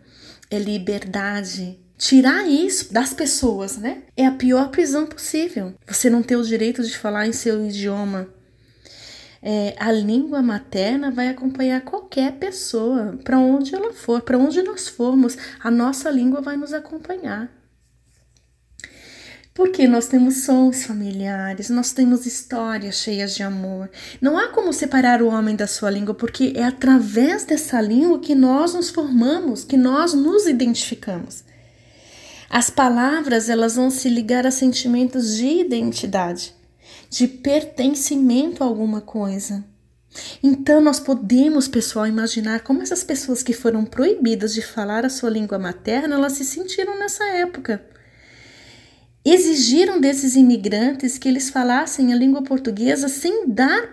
é 0.49 0.59
liberdade. 0.59 1.77
Tirar 1.97 2.47
isso 2.47 2.93
das 2.93 3.13
pessoas, 3.13 3.75
né? 3.75 4.03
É 4.15 4.25
a 4.25 4.31
pior 4.31 4.69
prisão 4.69 5.05
possível. 5.05 5.73
Você 5.85 6.09
não 6.09 6.23
ter 6.23 6.37
o 6.37 6.43
direito 6.43 6.81
de 6.81 6.97
falar 6.97 7.27
em 7.27 7.33
seu 7.33 7.65
idioma, 7.65 8.29
é, 9.47 9.75
a 9.77 9.91
língua 9.91 10.41
materna 10.41 11.11
vai 11.11 11.27
acompanhar 11.27 11.81
qualquer 11.81 12.31
pessoa, 12.31 13.15
para 13.23 13.37
onde 13.37 13.75
ela 13.75 13.93
for, 13.93 14.21
para 14.21 14.39
onde 14.39 14.59
nós 14.63 14.87
formos, 14.87 15.37
a 15.63 15.69
nossa 15.69 16.09
língua 16.09 16.41
vai 16.41 16.57
nos 16.57 16.73
acompanhar. 16.73 17.47
Porque 19.53 19.87
nós 19.87 20.07
temos 20.07 20.45
sons 20.45 20.83
familiares, 20.83 21.69
nós 21.69 21.93
temos 21.93 22.25
histórias 22.25 22.95
cheias 22.95 23.35
de 23.35 23.43
amor. 23.43 23.91
Não 24.19 24.35
há 24.35 24.47
como 24.47 24.73
separar 24.73 25.21
o 25.21 25.27
homem 25.27 25.55
da 25.55 25.67
sua 25.67 25.91
língua, 25.91 26.15
porque 26.15 26.53
é 26.55 26.63
através 26.63 27.45
dessa 27.45 27.79
língua 27.79 28.19
que 28.19 28.33
nós 28.33 28.73
nos 28.73 28.89
formamos, 28.89 29.63
que 29.63 29.77
nós 29.77 30.15
nos 30.15 30.47
identificamos. 30.47 31.43
As 32.49 32.71
palavras, 32.71 33.47
elas 33.47 33.75
vão 33.75 33.91
se 33.91 34.09
ligar 34.09 34.47
a 34.47 34.51
sentimentos 34.51 35.37
de 35.37 35.45
identidade 35.45 36.55
de 37.09 37.27
pertencimento 37.27 38.63
a 38.63 38.67
alguma 38.67 39.01
coisa. 39.01 39.63
Então, 40.41 40.79
nós 40.79 40.99
podemos, 40.99 41.67
pessoal, 41.67 42.07
imaginar 42.07 42.61
como 42.61 42.81
essas 42.81 43.03
pessoas 43.03 43.43
que 43.43 43.53
foram 43.53 43.83
proibidas 43.83 44.53
de 44.53 44.61
falar 44.61 45.05
a 45.05 45.09
sua 45.09 45.29
língua 45.29 45.59
materna, 45.59 46.15
elas 46.15 46.33
se 46.33 46.45
sentiram 46.45 46.97
nessa 46.97 47.23
época. 47.25 47.85
Exigiram 49.23 49.99
desses 49.99 50.35
imigrantes 50.35 51.17
que 51.17 51.27
eles 51.27 51.49
falassem 51.49 52.13
a 52.13 52.15
língua 52.15 52.43
portuguesa 52.43 53.09
sem 53.09 53.49
dar 53.49 53.89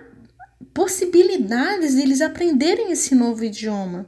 possibilidades 0.74 1.94
de 1.94 2.02
eles 2.02 2.20
aprenderem 2.20 2.92
esse 2.92 3.14
novo 3.14 3.44
idioma. 3.44 4.06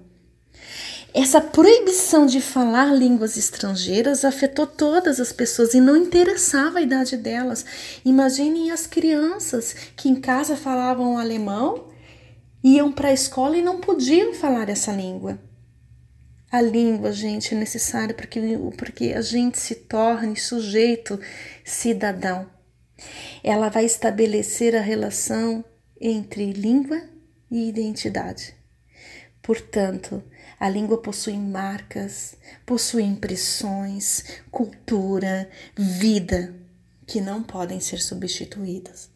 Essa 1.17 1.41
proibição 1.41 2.27
de 2.27 2.41
falar 2.41 2.93
línguas 2.93 3.37
estrangeiras 3.37 4.25
afetou 4.25 4.67
todas 4.67 5.21
as 5.21 5.33
pessoas 5.33 5.73
e 5.73 5.81
não 5.81 5.97
interessava 5.97 6.81
a 6.81 6.83
idade 6.83 7.17
delas. 7.17 7.65
Imaginem 8.05 8.73
as 8.73 8.85
crianças 8.89 9.77
que 9.95 10.09
em 10.09 10.17
casa 10.17 10.57
falavam 10.57 11.17
alemão, 11.17 11.87
iam 12.65 12.91
para 12.91 13.11
a 13.11 13.13
escola 13.13 13.57
e 13.57 13.63
não 13.63 13.81
podiam 13.81 14.35
falar 14.35 14.69
essa 14.69 14.91
língua. 14.91 15.39
A 16.51 16.61
língua, 16.61 17.13
gente, 17.13 17.55
é 17.55 17.59
necessária 17.59 18.13
para 18.13 18.27
que, 18.27 18.41
porque 18.77 19.13
a 19.17 19.21
gente 19.21 19.57
se 19.61 19.77
torne 19.77 20.35
sujeito 20.35 21.21
cidadão. 21.65 22.51
Ela 23.43 23.69
vai 23.69 23.85
estabelecer 23.85 24.75
a 24.75 24.81
relação 24.81 25.65
entre 26.01 26.53
língua 26.53 27.01
e 27.49 27.69
identidade. 27.69 28.53
Portanto, 29.41 30.21
a 30.65 30.69
língua 30.71 30.97
possui 30.97 31.37
marcas, 31.37 32.39
possui 32.65 33.03
impressões, 33.03 34.41
cultura, 34.51 35.51
vida 35.77 36.59
que 37.07 37.21
não 37.21 37.43
podem 37.43 37.79
ser 37.81 37.99
substituídas. 37.99 39.11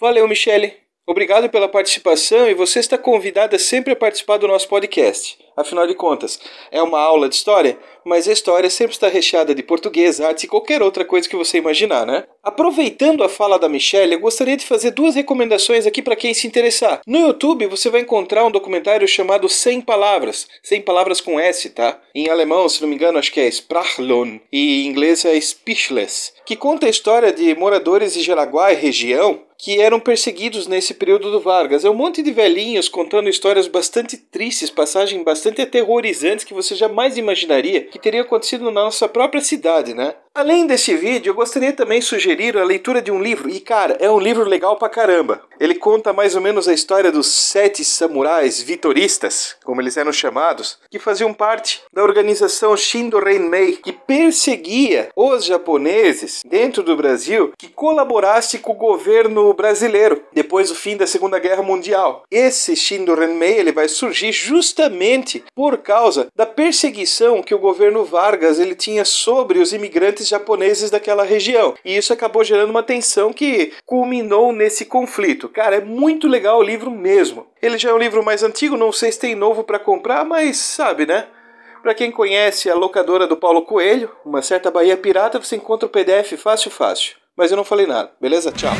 Valeu, 0.00 0.26
Michele. 0.26 0.72
Obrigado 1.06 1.48
pela 1.48 1.68
participação 1.68 2.48
e 2.48 2.54
você 2.54 2.78
está 2.78 2.96
convidada 2.96 3.58
sempre 3.58 3.92
a 3.92 3.96
participar 3.96 4.36
do 4.36 4.46
nosso 4.46 4.68
podcast. 4.68 5.38
Afinal 5.56 5.86
de 5.86 5.94
contas, 5.94 6.38
é 6.70 6.80
uma 6.82 7.00
aula 7.00 7.28
de 7.28 7.34
história, 7.34 7.76
mas 8.04 8.28
a 8.28 8.32
história 8.32 8.70
sempre 8.70 8.94
está 8.94 9.08
recheada 9.08 9.54
de 9.54 9.62
português, 9.62 10.20
arte 10.20 10.44
e 10.44 10.48
qualquer 10.48 10.82
outra 10.82 11.04
coisa 11.04 11.28
que 11.28 11.36
você 11.36 11.58
imaginar, 11.58 12.06
né? 12.06 12.24
Aproveitando 12.42 13.22
a 13.22 13.28
fala 13.28 13.58
da 13.58 13.68
Michelle, 13.68 14.14
eu 14.14 14.20
gostaria 14.20 14.56
de 14.56 14.64
fazer 14.64 14.92
duas 14.92 15.16
recomendações 15.16 15.86
aqui 15.86 16.00
para 16.00 16.16
quem 16.16 16.32
se 16.32 16.46
interessar. 16.46 17.00
No 17.06 17.18
YouTube 17.18 17.66
você 17.66 17.90
vai 17.90 18.00
encontrar 18.00 18.46
um 18.46 18.50
documentário 18.50 19.06
chamado 19.06 19.48
100 19.48 19.82
Palavras, 19.82 20.48
100 20.62 20.82
palavras 20.82 21.20
com 21.20 21.38
S, 21.38 21.68
tá? 21.70 22.00
Em 22.14 22.28
alemão, 22.28 22.68
se 22.68 22.80
não 22.80 22.88
me 22.88 22.94
engano, 22.94 23.18
acho 23.18 23.32
que 23.32 23.40
é 23.40 23.48
Sprachlohn 23.48 24.40
e 24.52 24.84
em 24.84 24.86
inglês 24.86 25.24
é 25.24 25.38
Speechless, 25.38 26.32
que 26.46 26.56
conta 26.56 26.86
a 26.86 26.90
história 26.90 27.32
de 27.32 27.54
moradores 27.54 28.14
de 28.14 28.22
Jaraguá 28.22 28.72
e 28.72 28.76
região 28.76 29.49
que 29.62 29.78
eram 29.78 30.00
perseguidos 30.00 30.66
nesse 30.66 30.94
período 30.94 31.30
do 31.30 31.38
Vargas. 31.38 31.84
É 31.84 31.90
um 31.90 31.94
monte 31.94 32.22
de 32.22 32.32
velhinhos 32.32 32.88
contando 32.88 33.28
histórias 33.28 33.68
bastante 33.68 34.16
tristes, 34.16 34.70
passagens 34.70 35.22
bastante 35.22 35.60
aterrorizantes 35.60 36.46
que 36.46 36.54
você 36.54 36.74
jamais 36.74 37.18
imaginaria 37.18 37.82
que 37.82 37.98
teriam 37.98 38.22
acontecido 38.22 38.64
na 38.64 38.70
nossa 38.70 39.06
própria 39.06 39.42
cidade, 39.42 39.92
né? 39.92 40.14
Além 40.32 40.64
desse 40.64 40.94
vídeo, 40.94 41.30
eu 41.30 41.34
gostaria 41.34 41.72
também 41.72 41.98
de 41.98 42.04
sugerir 42.04 42.56
a 42.56 42.62
leitura 42.62 43.02
de 43.02 43.10
um 43.10 43.20
livro, 43.20 43.50
e 43.50 43.58
cara, 43.58 43.96
é 43.98 44.08
um 44.08 44.20
livro 44.20 44.44
legal 44.44 44.76
pra 44.76 44.88
caramba. 44.88 45.42
Ele 45.58 45.74
conta 45.74 46.12
mais 46.12 46.36
ou 46.36 46.40
menos 46.40 46.68
a 46.68 46.72
história 46.72 47.10
dos 47.10 47.26
sete 47.26 47.84
samurais 47.84 48.62
vitoristas, 48.62 49.56
como 49.64 49.80
eles 49.80 49.96
eram 49.96 50.12
chamados, 50.12 50.78
que 50.88 51.00
faziam 51.00 51.34
parte 51.34 51.82
da 51.92 52.04
organização 52.04 52.76
Shindo 52.76 53.18
Renmei, 53.18 53.72
que 53.72 53.92
perseguia 53.92 55.08
os 55.16 55.44
japoneses 55.44 56.42
dentro 56.46 56.84
do 56.84 56.96
Brasil 56.96 57.52
que 57.58 57.66
colaborasse 57.68 58.60
com 58.60 58.70
o 58.70 58.76
governo 58.76 59.52
brasileiro 59.52 60.22
depois 60.32 60.68
do 60.68 60.74
fim 60.74 60.96
da 60.96 61.06
Segunda 61.06 61.38
Guerra 61.38 61.62
Mundial. 61.62 62.22
Esse 62.30 62.76
Shindo 62.76 63.14
Renmei 63.14 63.58
ele 63.58 63.72
vai 63.72 63.88
surgir 63.88 64.32
justamente 64.32 65.44
por 65.54 65.78
causa 65.78 66.28
da 66.34 66.46
perseguição 66.46 67.42
que 67.42 67.54
o 67.54 67.58
governo 67.58 68.04
Vargas 68.04 68.58
ele 68.58 68.74
tinha 68.74 69.04
sobre 69.04 69.58
os 69.58 69.72
imigrantes 69.72 70.28
japoneses 70.28 70.90
daquela 70.90 71.24
região. 71.24 71.74
E 71.84 71.96
isso 71.96 72.12
acabou 72.12 72.44
gerando 72.44 72.70
uma 72.70 72.82
tensão 72.82 73.32
que 73.32 73.72
culminou 73.84 74.52
nesse 74.52 74.84
conflito. 74.84 75.48
Cara, 75.48 75.76
é 75.76 75.80
muito 75.80 76.28
legal 76.28 76.58
o 76.58 76.62
livro 76.62 76.90
mesmo. 76.90 77.46
Ele 77.62 77.78
já 77.78 77.90
é 77.90 77.94
um 77.94 77.98
livro 77.98 78.24
mais 78.24 78.42
antigo, 78.42 78.76
não 78.76 78.92
sei 78.92 79.12
se 79.12 79.18
tem 79.18 79.34
novo 79.34 79.64
para 79.64 79.78
comprar, 79.78 80.24
mas 80.24 80.56
sabe, 80.56 81.06
né? 81.06 81.26
Para 81.82 81.94
quem 81.94 82.10
conhece 82.10 82.68
a 82.68 82.74
locadora 82.74 83.26
do 83.26 83.36
Paulo 83.36 83.62
Coelho, 83.62 84.10
uma 84.24 84.42
certa 84.42 84.70
Bahia 84.70 84.96
Pirata, 84.96 85.38
você 85.38 85.56
encontra 85.56 85.86
o 85.86 85.90
PDF 85.90 86.32
fácil, 86.36 86.70
fácil. 86.70 87.16
Mas 87.36 87.50
eu 87.50 87.56
não 87.56 87.64
falei 87.64 87.86
nada, 87.86 88.12
beleza? 88.20 88.52
Tchau. 88.52 88.72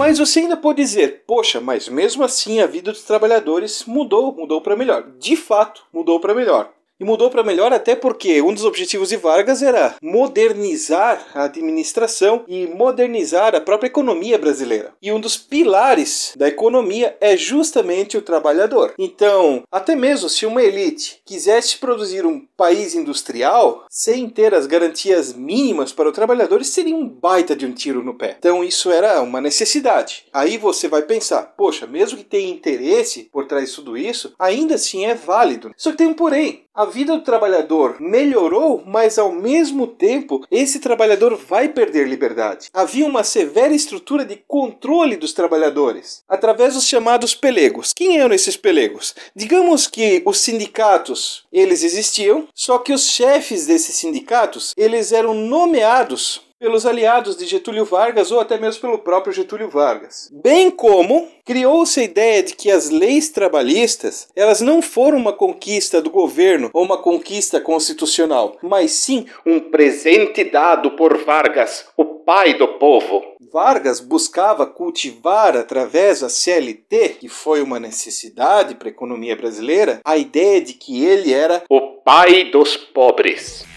Mas 0.00 0.18
você 0.18 0.40
ainda 0.40 0.56
pode 0.56 0.82
dizer, 0.82 1.24
poxa, 1.26 1.60
mas 1.60 1.86
mesmo 1.86 2.24
assim 2.24 2.58
a 2.58 2.66
vida 2.66 2.90
dos 2.90 3.02
trabalhadores 3.02 3.84
mudou, 3.84 4.34
mudou 4.34 4.62
para 4.62 4.74
melhor. 4.74 5.06
De 5.18 5.36
fato, 5.36 5.82
mudou 5.92 6.18
para 6.18 6.34
melhor. 6.34 6.72
E 7.00 7.04
mudou 7.04 7.30
para 7.30 7.42
melhor 7.42 7.72
até 7.72 7.96
porque 7.96 8.42
um 8.42 8.52
dos 8.52 8.66
objetivos 8.66 9.08
de 9.08 9.16
Vargas 9.16 9.62
era 9.62 9.94
modernizar 10.02 11.26
a 11.34 11.44
administração 11.44 12.44
e 12.46 12.66
modernizar 12.66 13.54
a 13.54 13.60
própria 13.60 13.88
economia 13.88 14.38
brasileira. 14.38 14.92
E 15.00 15.10
um 15.10 15.18
dos 15.18 15.38
pilares 15.38 16.34
da 16.36 16.46
economia 16.46 17.16
é 17.18 17.38
justamente 17.38 18.18
o 18.18 18.22
trabalhador. 18.22 18.92
Então, 18.98 19.62
até 19.72 19.96
mesmo 19.96 20.28
se 20.28 20.44
uma 20.44 20.62
elite 20.62 21.22
quisesse 21.24 21.78
produzir 21.78 22.26
um 22.26 22.46
país 22.60 22.94
industrial, 22.94 23.86
sem 23.88 24.28
ter 24.28 24.52
as 24.52 24.66
garantias 24.66 25.32
mínimas 25.32 25.94
para 25.94 26.10
o 26.10 26.12
trabalhador, 26.12 26.62
seria 26.62 26.94
um 26.94 27.08
baita 27.08 27.56
de 27.56 27.64
um 27.64 27.72
tiro 27.72 28.04
no 28.04 28.12
pé. 28.12 28.36
Então 28.38 28.62
isso 28.62 28.90
era 28.90 29.22
uma 29.22 29.40
necessidade. 29.40 30.26
Aí 30.30 30.58
você 30.58 30.86
vai 30.86 31.00
pensar, 31.00 31.54
poxa, 31.56 31.86
mesmo 31.86 32.18
que 32.18 32.24
tenha 32.24 32.52
interesse 32.52 33.30
por 33.32 33.46
trás 33.46 33.70
de 33.70 33.76
tudo 33.76 33.96
isso, 33.96 34.34
ainda 34.38 34.74
assim 34.74 35.06
é 35.06 35.14
válido. 35.14 35.72
Só 35.74 35.90
que 35.90 35.96
tem 35.96 36.06
um 36.06 36.12
porém. 36.12 36.66
A 36.72 36.84
vida 36.84 37.16
do 37.16 37.22
trabalhador 37.22 37.96
melhorou, 38.00 38.82
mas 38.86 39.18
ao 39.18 39.32
mesmo 39.32 39.88
tempo 39.88 40.46
esse 40.50 40.78
trabalhador 40.78 41.36
vai 41.36 41.68
perder 41.68 42.06
liberdade. 42.06 42.70
Havia 42.72 43.04
uma 43.04 43.24
severa 43.24 43.74
estrutura 43.74 44.24
de 44.24 44.36
controle 44.46 45.16
dos 45.16 45.32
trabalhadores 45.32 46.22
através 46.28 46.74
dos 46.74 46.86
chamados 46.86 47.34
pelegos. 47.34 47.92
Quem 47.92 48.18
eram 48.18 48.34
esses 48.34 48.56
pelegos? 48.56 49.14
Digamos 49.34 49.88
que 49.88 50.22
os 50.24 50.38
sindicatos, 50.38 51.44
eles 51.52 51.82
existiam, 51.82 52.46
só 52.54 52.78
que 52.78 52.92
os 52.92 53.08
chefes 53.08 53.66
desses 53.66 53.96
sindicatos, 53.96 54.72
eles 54.76 55.12
eram 55.12 55.34
nomeados 55.34 56.42
pelos 56.60 56.84
aliados 56.84 57.38
de 57.38 57.46
Getúlio 57.46 57.86
Vargas 57.86 58.30
ou 58.30 58.38
até 58.38 58.58
mesmo 58.58 58.82
pelo 58.82 58.98
próprio 58.98 59.32
Getúlio 59.32 59.70
Vargas. 59.70 60.28
Bem 60.30 60.70
como 60.70 61.26
criou-se 61.42 61.98
a 61.98 62.04
ideia 62.04 62.42
de 62.42 62.54
que 62.54 62.70
as 62.70 62.90
leis 62.90 63.30
trabalhistas, 63.30 64.28
elas 64.36 64.60
não 64.60 64.82
foram 64.82 65.16
uma 65.16 65.32
conquista 65.32 66.02
do 66.02 66.10
governo 66.10 66.68
ou 66.74 66.84
uma 66.84 66.98
conquista 66.98 67.58
constitucional, 67.60 68.58
mas 68.62 68.92
sim 68.92 69.24
um 69.46 69.58
presente 69.58 70.44
dado 70.44 70.90
por 70.90 71.16
Vargas, 71.24 71.86
o 71.96 72.04
pai 72.04 72.52
do 72.52 72.68
povo. 72.68 73.22
Vargas 73.52 74.00
buscava 74.00 74.64
cultivar 74.64 75.56
através 75.56 76.20
da 76.20 76.28
CLT, 76.28 77.16
que 77.20 77.28
foi 77.28 77.62
uma 77.62 77.80
necessidade 77.80 78.76
para 78.76 78.88
a 78.88 78.90
economia 78.92 79.34
brasileira, 79.34 80.00
a 80.04 80.16
ideia 80.16 80.60
de 80.60 80.74
que 80.74 81.04
ele 81.04 81.32
era 81.32 81.64
o 81.68 81.80
pai 82.04 82.44
dos 82.50 82.76
pobres. 82.76 83.69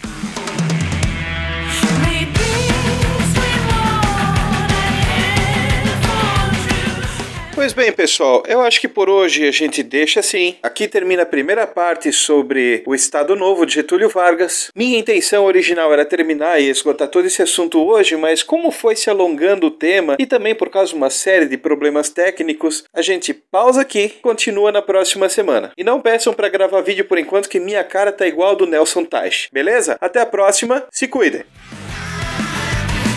Pois 7.64 7.72
bem, 7.72 7.94
pessoal, 7.94 8.44
eu 8.46 8.60
acho 8.60 8.82
que 8.82 8.90
por 8.90 9.10
hoje 9.10 9.48
a 9.48 9.52
gente 9.52 9.82
deixa 9.82 10.20
assim. 10.20 10.58
Aqui 10.62 10.86
termina 10.86 11.24
a 11.24 11.26
primeira 11.26 11.66
parte 11.66 12.12
sobre 12.12 12.84
o 12.86 12.94
Estado 12.94 13.38
Novo 13.38 13.66
de 13.66 13.76
Getúlio 13.76 14.10
Vargas. 14.10 14.70
Minha 14.76 15.00
intenção 15.00 15.46
original 15.46 15.94
era 15.94 16.04
terminar 16.04 16.60
e 16.60 16.68
esgotar 16.68 17.08
todo 17.08 17.26
esse 17.26 17.42
assunto 17.42 17.82
hoje, 17.82 18.18
mas 18.18 18.44
como 18.44 18.70
foi 18.70 18.98
se 18.98 19.10
alongando 19.10 19.68
o 19.68 19.72
tema 19.72 20.18
e 20.20 20.26
também 20.26 20.54
por 20.54 20.70
causa 20.70 20.90
de 20.90 20.98
uma 20.98 21.10
série 21.10 21.46
de 21.46 21.58
problemas 21.58 22.10
técnicos, 22.10 22.84
a 22.94 23.02
gente 23.02 23.34
pausa 23.34 23.80
aqui 23.80 24.10
continua 24.22 24.70
na 24.70 24.82
próxima 24.82 25.30
semana. 25.30 25.72
E 25.78 25.86
não 25.86 26.02
peçam 26.02 26.34
para 26.34 26.50
gravar 26.50 26.82
vídeo 26.82 27.06
por 27.06 27.18
enquanto 27.18 27.48
que 27.48 27.62
minha 27.62 27.86
cara 27.86 28.12
tá 28.12 28.28
igual 28.28 28.58
do 28.58 28.66
Nelson 28.66 29.06
Teich, 29.06 29.48
beleza? 29.54 29.98
Até 30.02 30.20
a 30.20 30.26
próxima, 30.26 30.84
se 30.92 31.08
cuidem! 31.08 31.46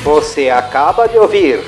Você 0.05 0.51
acaba 0.51 1.09
de 1.09 1.19
ouvir 1.19 1.59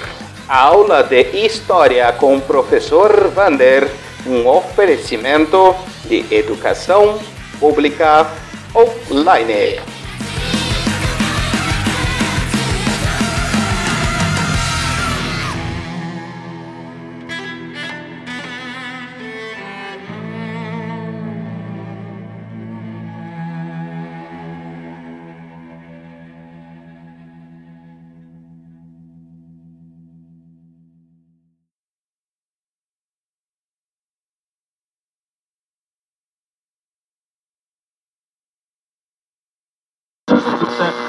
Aula 0.48 1.02
de 1.02 1.20
História 1.44 2.11
com 2.12 2.37
o 2.37 2.40
professor 2.40 3.28
Vander, 3.28 3.87
um 4.26 4.48
oferecimento 4.48 5.76
de 6.06 6.24
educação 6.34 7.18
pública 7.61 8.26
online. 8.74 9.97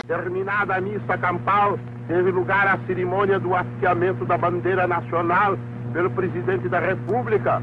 Terminada 0.08 0.76
a 0.76 0.82
missa 0.82 1.18
campal, 1.18 1.78
teve 2.08 2.32
lugar 2.32 2.68
a 2.68 2.78
cerimônia 2.88 3.40
do 3.40 3.56
hasteamento 3.56 4.26
da 4.26 4.38
bandeira 4.38 4.88
nacional 4.88 5.58
pelo 5.94 6.10
presidente 6.10 6.68
da 6.68 6.80
República, 6.80 7.62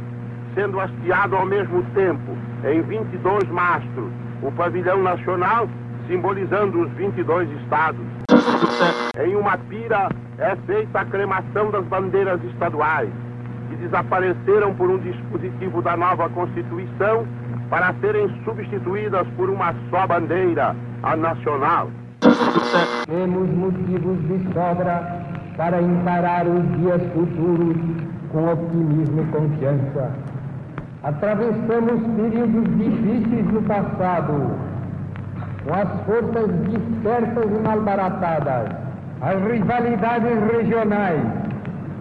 sendo 0.55 0.81
hasteado 0.81 1.37
ao 1.37 1.47
mesmo 1.47 1.83
tempo, 1.95 2.37
em 2.65 2.81
22 2.83 3.49
mastros, 3.51 4.11
o 4.43 4.51
pavilhão 4.53 5.03
nacional, 5.03 5.69
simbolizando 6.07 6.83
os 6.83 6.91
22 6.93 7.51
estados. 7.63 8.05
Em 9.19 9.35
uma 9.35 9.59
pira 9.59 10.09
é 10.39 10.57
feita 10.67 11.01
a 11.01 11.05
cremação 11.05 11.71
das 11.71 11.85
bandeiras 11.87 12.43
estaduais, 12.45 13.11
que 13.69 13.77
desapareceram 13.77 14.75
por 14.75 14.89
um 14.91 14.99
dispositivo 14.99 15.83
da 15.83 15.97
nova 15.97 16.29
Constituição 16.29 17.27
para 17.69 17.93
serem 18.01 18.29
substituídas 18.45 19.27
por 19.37 19.51
uma 19.51 19.75
só 19.91 20.07
bandeira, 20.07 20.77
a 21.03 21.17
nacional. 21.17 21.91
Temos 23.07 23.49
motivos 23.51 24.19
de 24.29 24.53
sobra 24.53 25.25
para 25.57 25.81
encarar 25.81 26.47
os 26.47 26.81
dias 26.81 27.03
futuros 27.13 27.77
com 28.33 28.53
otimismo 28.53 29.23
e 29.23 29.27
confiança. 29.27 30.11
Atravessamos 31.03 32.03
períodos 32.17 32.65
difíceis 32.77 33.47
no 33.53 33.63
passado, 33.63 34.59
com 35.65 35.75
as 35.75 35.89
forças 36.05 36.51
dispersas 36.69 37.45
e 37.45 37.63
malbaratadas, 37.63 38.69
as 39.21 39.43
rivalidades 39.51 40.39
regionais 40.53 41.23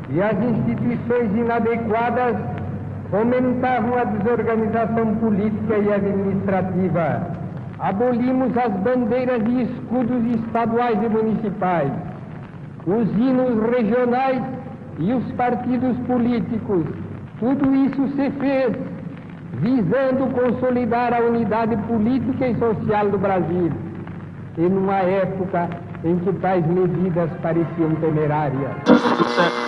e 0.09 0.21
as 0.21 0.37
instituições 0.41 1.35
inadequadas 1.35 2.35
fomentavam 3.09 3.97
a 3.99 4.03
desorganização 4.05 5.15
política 5.15 5.77
e 5.77 5.93
administrativa 5.93 7.44
abolimos 7.79 8.57
as 8.57 8.73
bandeiras 8.81 9.41
e 9.47 9.63
escudos 9.63 10.23
estaduais 10.35 10.97
e 11.03 11.09
municipais, 11.09 11.91
os 12.85 13.09
hinos 13.17 13.61
regionais 13.71 14.41
e 14.99 15.13
os 15.13 15.31
partidos 15.33 15.97
políticos. 16.07 16.85
Tudo 17.39 17.75
isso 17.75 18.07
se 18.15 18.31
fez 18.31 18.75
visando 19.53 20.33
consolidar 20.33 21.13
a 21.13 21.19
unidade 21.19 21.75
política 21.87 22.47
e 22.47 22.55
social 22.57 23.09
do 23.09 23.17
Brasil, 23.17 23.71
em 24.57 24.67
uma 24.67 24.97
época 24.97 25.69
em 26.03 26.17
que 26.19 26.31
tais 26.33 26.65
medidas 26.67 27.29
pareciam 27.41 27.95
temerárias. 27.95 28.71